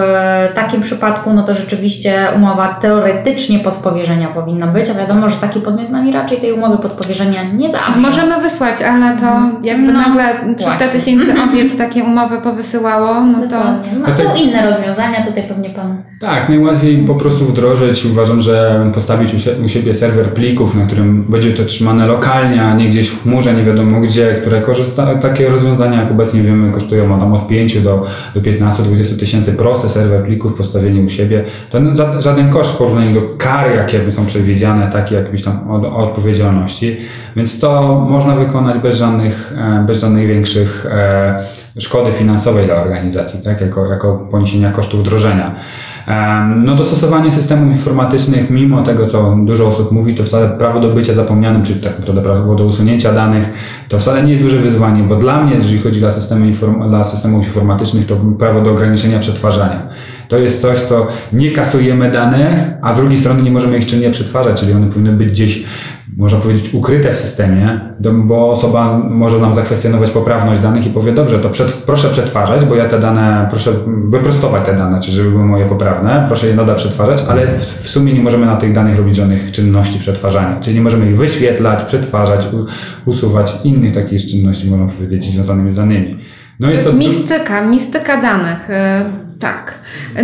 takim 0.55 0.81
przypadku, 0.81 1.33
no 1.33 1.43
to 1.43 1.55
rzeczywiście 1.55 2.29
umowa 2.37 2.69
teoretycznie 2.69 3.59
podpowierzenia 3.59 4.29
powinna 4.29 4.67
być, 4.67 4.91
a 4.91 4.95
wiadomo, 4.95 5.29
że 5.29 5.37
taki 5.37 5.61
podmiot 5.61 5.89
z 5.89 5.91
nami 5.91 6.13
raczej 6.13 6.39
tej 6.39 6.53
umowy 6.53 6.79
podpowierzenia 6.79 7.43
nie 7.43 7.71
zawsze. 7.71 8.01
Możemy 8.01 8.41
wysłać, 8.41 8.83
ale 8.83 9.17
to 9.17 9.27
mhm. 9.27 9.65
jakby 9.65 9.93
no, 9.93 10.01
nagle 10.01 10.55
300 10.57 10.89
tysięcy 10.89 11.35
owiec 11.51 11.79
takie 11.79 12.05
umowy 12.05 12.41
powysyłało, 12.41 13.21
no 13.21 13.49
to... 13.49 13.57
No, 13.99 14.15
są 14.15 14.35
inne 14.35 14.71
rozwiązania, 14.71 15.27
tutaj 15.27 15.43
pewnie 15.43 15.71
Pan... 15.71 16.03
Tak, 16.21 16.49
najłatwiej 16.49 17.05
po 17.05 17.15
prostu 17.15 17.45
wdrożyć. 17.45 18.05
Uważam, 18.05 18.41
że 18.41 18.91
postawić 18.95 19.36
u 19.65 19.69
siebie 19.69 19.95
serwer 19.95 20.35
plików, 20.35 20.75
na 20.75 20.87
którym 20.87 21.25
będzie 21.29 21.53
to 21.53 21.65
trzymane 21.65 22.07
lokalnie, 22.07 22.63
a 22.63 22.75
nie 22.75 22.89
gdzieś 22.89 23.09
w 23.09 23.23
chmurze, 23.23 23.55
nie 23.55 23.65
wiadomo 23.65 24.01
gdzie, 24.01 24.35
które 24.35 24.63
korzysta, 24.63 25.15
takie 25.15 25.49
rozwiązania 25.49 26.03
jak 26.03 26.11
obecnie 26.11 26.43
wiemy 26.43 26.73
kosztują 26.73 27.09
tam 27.09 27.35
od 27.35 27.49
5 27.49 27.83
do, 27.83 28.07
do 28.35 28.41
15-20 28.41 29.19
tysięcy 29.19 29.53
proste 29.53 29.89
serwer 29.89 30.25
plików 30.25 30.55
postawienie 30.55 31.01
u 31.01 31.11
siebie. 31.11 31.45
To 31.71 31.79
żaden 32.23 32.51
koszt 32.51 32.71
w 32.71 32.77
porównaniu 32.77 33.15
do 33.15 33.21
kar, 33.39 33.77
jakie 33.77 34.13
są 34.13 34.27
przewidziane, 34.27 34.91
takie 34.93 35.15
jakieś 35.15 35.43
tam 35.43 35.71
od, 35.71 35.85
odpowiedzialności, 35.85 36.97
więc 37.37 37.61
to 37.61 38.01
można 38.11 38.37
wykonać 38.37 38.79
bez 38.79 38.97
żadnych, 38.97 39.55
e, 39.59 39.85
bez 39.87 40.01
żadnych 40.01 40.29
większych 40.29 40.87
e, 40.91 41.45
szkody 41.81 42.13
finansowej 42.13 42.67
dla 42.67 42.75
organizacji, 42.75 43.41
tak, 43.45 43.61
jako, 43.61 43.87
jako 43.87 44.29
poniesienia 44.31 44.73
kosztów 44.73 45.01
wdrożenia. 45.01 45.55
No 46.57 46.75
dostosowanie 46.75 47.33
systemów 47.33 47.73
informatycznych, 47.73 48.51
mimo 48.51 48.83
tego, 48.83 49.07
co 49.07 49.37
dużo 49.45 49.69
osób 49.69 49.93
mówi, 49.93 50.15
to 50.15 50.25
wcale 50.25 50.49
prawo 50.49 50.81
do 50.81 50.91
bycia 50.91 51.15
zapomnianym, 51.15 51.63
czy 51.63 51.75
tak 51.75 51.99
naprawdę 51.99 52.23
prawo 52.23 52.55
do 52.55 52.65
usunięcia 52.65 53.13
danych, 53.13 53.49
to 53.89 53.99
wcale 53.99 54.23
nie 54.23 54.33
jest 54.33 54.45
duże 54.45 54.59
wyzwanie, 54.59 55.03
bo 55.03 55.17
dla 55.17 55.43
mnie, 55.43 55.55
jeżeli 55.55 55.79
chodzi 55.79 56.01
dla, 56.01 56.13
systemy 56.13 56.49
inform 56.49 56.89
dla 56.89 57.05
systemów 57.05 57.47
informatycznych, 57.47 58.07
to 58.07 58.17
prawo 58.39 58.61
do 58.61 58.71
ograniczenia 58.71 59.19
przetwarzania. 59.19 59.89
To 60.29 60.39
jest 60.39 60.61
coś, 60.61 60.81
co 60.81 61.07
nie 61.33 61.51
kasujemy 61.51 62.11
danych, 62.11 62.71
a 62.83 62.95
z 62.95 62.97
drugiej 62.97 63.19
strony 63.19 63.43
nie 63.43 63.51
możemy 63.51 63.79
ich 63.79 63.87
czynnie 63.87 64.11
przetwarzać, 64.11 64.61
czyli 64.61 64.73
one 64.73 64.87
powinny 64.87 65.13
być 65.13 65.31
gdzieś 65.31 65.65
można 66.17 66.39
powiedzieć, 66.39 66.75
ukryte 66.75 67.15
w 67.15 67.21
systemie, 67.21 67.81
bo 68.01 68.51
osoba 68.51 68.99
może 68.99 69.39
nam 69.39 69.55
zakwestionować 69.55 70.11
poprawność 70.11 70.61
danych 70.61 70.87
i 70.87 70.91
powie, 70.91 71.13
dobrze, 71.13 71.39
to 71.39 71.51
przed, 71.51 71.73
proszę 71.73 72.09
przetwarzać, 72.09 72.65
bo 72.65 72.75
ja 72.75 72.89
te 72.89 73.01
dane, 73.01 73.47
proszę 73.51 73.73
wyprostować 74.09 74.67
te 74.67 74.75
dane, 74.75 75.01
czy 75.01 75.11
żeby 75.11 75.31
były 75.31 75.45
moje 75.45 75.67
poprawne, 75.67 76.25
proszę 76.27 76.47
je 76.47 76.55
nadal 76.55 76.77
przetwarzać, 76.77 77.19
ale 77.29 77.59
w, 77.59 77.63
w 77.63 77.89
sumie 77.89 78.13
nie 78.13 78.21
możemy 78.21 78.47
na 78.47 78.57
tych 78.57 78.73
danych 78.73 78.99
robić 78.99 79.17
żadnych 79.17 79.53
czynności 79.53 79.99
przetwarzania, 79.99 80.61
czyli 80.61 80.77
nie 80.77 80.83
możemy 80.83 81.11
ich 81.11 81.17
wyświetlać, 81.17 81.85
przetwarzać, 81.85 82.47
usuwać, 83.07 83.53
innych 83.65 83.95
takich 83.95 84.27
czynności, 84.27 84.71
można 84.71 84.87
powiedzieć, 84.87 85.25
związanymi 85.25 85.73
z 85.73 85.77
danymi. 85.77 86.19
No 86.61 86.67
to 86.67 86.73
jest, 86.73 86.85
jest 86.85 86.99
mistyka, 86.99 87.67
mistyka 87.67 88.23
danych. 88.23 88.69
Tak. 89.41 89.75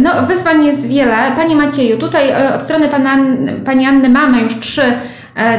No, 0.01 0.27
wyzwań 0.27 0.65
jest 0.65 0.87
wiele. 0.89 1.33
Panie 1.37 1.57
Macieju, 1.57 1.99
tutaj 1.99 2.31
y, 2.31 2.55
od 2.55 2.63
strony 2.63 2.89
pana, 2.89 3.17
Pani 3.65 3.87
Anny 3.87 4.09
mamy 4.09 4.43
już 4.43 4.61
trzy 4.61 4.83
E, 4.83 4.97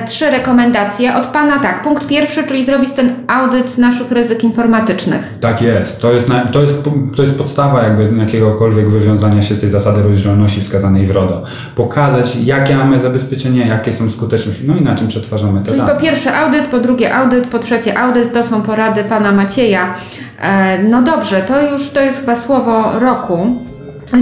trzy 0.05 0.29
rekomendacje. 0.29 1.15
Od 1.15 1.27
Pana 1.27 1.59
tak, 1.59 1.81
punkt 1.81 2.07
pierwszy, 2.07 2.43
czyli 2.43 2.65
zrobić 2.65 2.91
ten 2.91 3.13
audyt 3.27 3.77
naszych 3.77 4.11
ryzyk 4.11 4.43
informatycznych. 4.43 5.33
Tak 5.41 5.61
jest. 5.61 6.01
To 6.01 6.11
jest, 6.11 6.29
to 6.51 6.61
jest, 6.61 6.73
to 7.15 7.23
jest 7.23 7.37
podstawa 7.37 7.83
jakby 7.83 8.17
jakiegokolwiek 8.17 8.89
wywiązania 8.89 9.41
się 9.41 9.55
z 9.55 9.59
tej 9.61 9.69
zasady 9.69 10.03
rozdzielności 10.03 10.61
wskazanej 10.61 11.07
w 11.07 11.11
RODO. 11.11 11.43
Pokazać, 11.75 12.35
jakie 12.35 12.75
mamy 12.75 12.99
zabezpieczenia, 12.99 13.67
jakie 13.67 13.93
są 13.93 14.09
skuteczności, 14.09 14.63
no 14.67 14.75
i 14.75 14.81
na 14.81 14.95
czym 14.95 15.07
przetwarzamy 15.07 15.59
te 15.59 15.65
czyli 15.65 15.79
dane. 15.79 15.95
Po 15.95 16.01
pierwsze 16.01 16.37
audyt, 16.37 16.65
po 16.65 16.79
drugie 16.79 17.15
audyt, 17.15 17.47
po 17.47 17.59
trzecie 17.59 17.99
audyt. 17.99 18.33
To 18.33 18.43
są 18.43 18.61
porady 18.61 19.03
Pana 19.03 19.31
Macieja. 19.31 19.93
E, 20.39 20.83
no 20.83 21.01
dobrze, 21.01 21.41
to 21.41 21.71
już 21.71 21.89
to 21.89 22.01
jest 22.01 22.19
chyba 22.19 22.35
słowo 22.35 22.99
roku. 22.99 23.55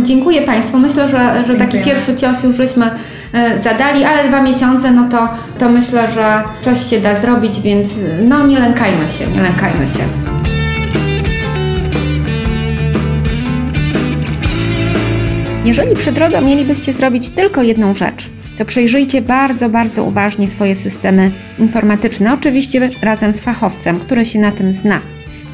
Dziękuję 0.03 0.41
Państwu. 0.41 0.79
Myślę, 0.79 1.09
że, 1.09 1.43
że 1.47 1.55
taki 1.55 1.79
pierwszy 1.79 2.15
cios 2.15 2.43
już 2.43 2.55
żeśmy 2.55 2.91
e, 3.33 3.59
zadali, 3.59 4.03
ale 4.03 4.27
dwa 4.27 4.41
miesiące, 4.41 4.91
no 4.91 5.09
to, 5.09 5.29
to 5.57 5.69
myślę, 5.69 6.11
że 6.11 6.43
coś 6.61 6.89
się 6.89 6.99
da 6.99 7.15
zrobić, 7.15 7.61
więc 7.61 7.89
no 8.23 8.47
nie 8.47 8.59
lękajmy 8.59 9.09
się, 9.09 9.27
nie 9.27 9.41
lękajmy 9.41 9.87
się. 9.87 10.03
Jeżeli 15.65 15.95
przed 15.95 16.17
RODO 16.17 16.41
mielibyście 16.41 16.93
zrobić 16.93 17.29
tylko 17.29 17.61
jedną 17.61 17.95
rzecz, 17.95 18.29
to 18.57 18.65
przejrzyjcie 18.65 19.21
bardzo, 19.21 19.69
bardzo 19.69 20.03
uważnie 20.03 20.47
swoje 20.47 20.75
systemy 20.75 21.31
informatyczne, 21.59 22.33
oczywiście 22.33 22.89
razem 23.01 23.33
z 23.33 23.41
fachowcem, 23.41 23.99
który 23.99 24.25
się 24.25 24.39
na 24.39 24.51
tym 24.51 24.73
zna. 24.73 24.99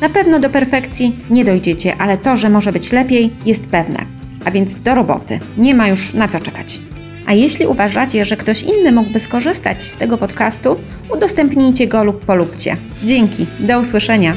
Na 0.02 0.10
pewno 0.10 0.40
do 0.40 0.50
perfekcji 0.50 1.20
nie 1.30 1.46
dojdziecie, 1.46 1.94
ale 2.00 2.18
to, 2.18 2.36
że 2.36 2.50
może 2.50 2.72
być 2.72 2.92
lepiej, 2.92 3.34
jest 3.46 3.68
pewne. 3.68 4.17
A 4.48 4.52
więc 4.52 4.76
do 4.76 4.96
roboty. 4.96 5.40
Nie 5.58 5.76
ma 5.76 5.88
już 5.88 6.14
na 6.14 6.28
co 6.28 6.40
czekać. 6.40 6.80
A 7.26 7.34
jeśli 7.34 7.68
uważacie, 7.68 8.26
że 8.26 8.38
ktoś 8.38 8.64
inny 8.64 8.92
mógłby 8.92 9.20
skorzystać 9.20 9.84
z 9.84 9.96
tego 9.96 10.18
podcastu, 10.18 10.76
udostępnijcie 11.14 11.88
go 11.88 12.04
lub 12.04 12.26
polubcie. 12.26 12.78
Dzięki. 13.04 13.48
Do 13.60 13.80
usłyszenia. 13.80 14.36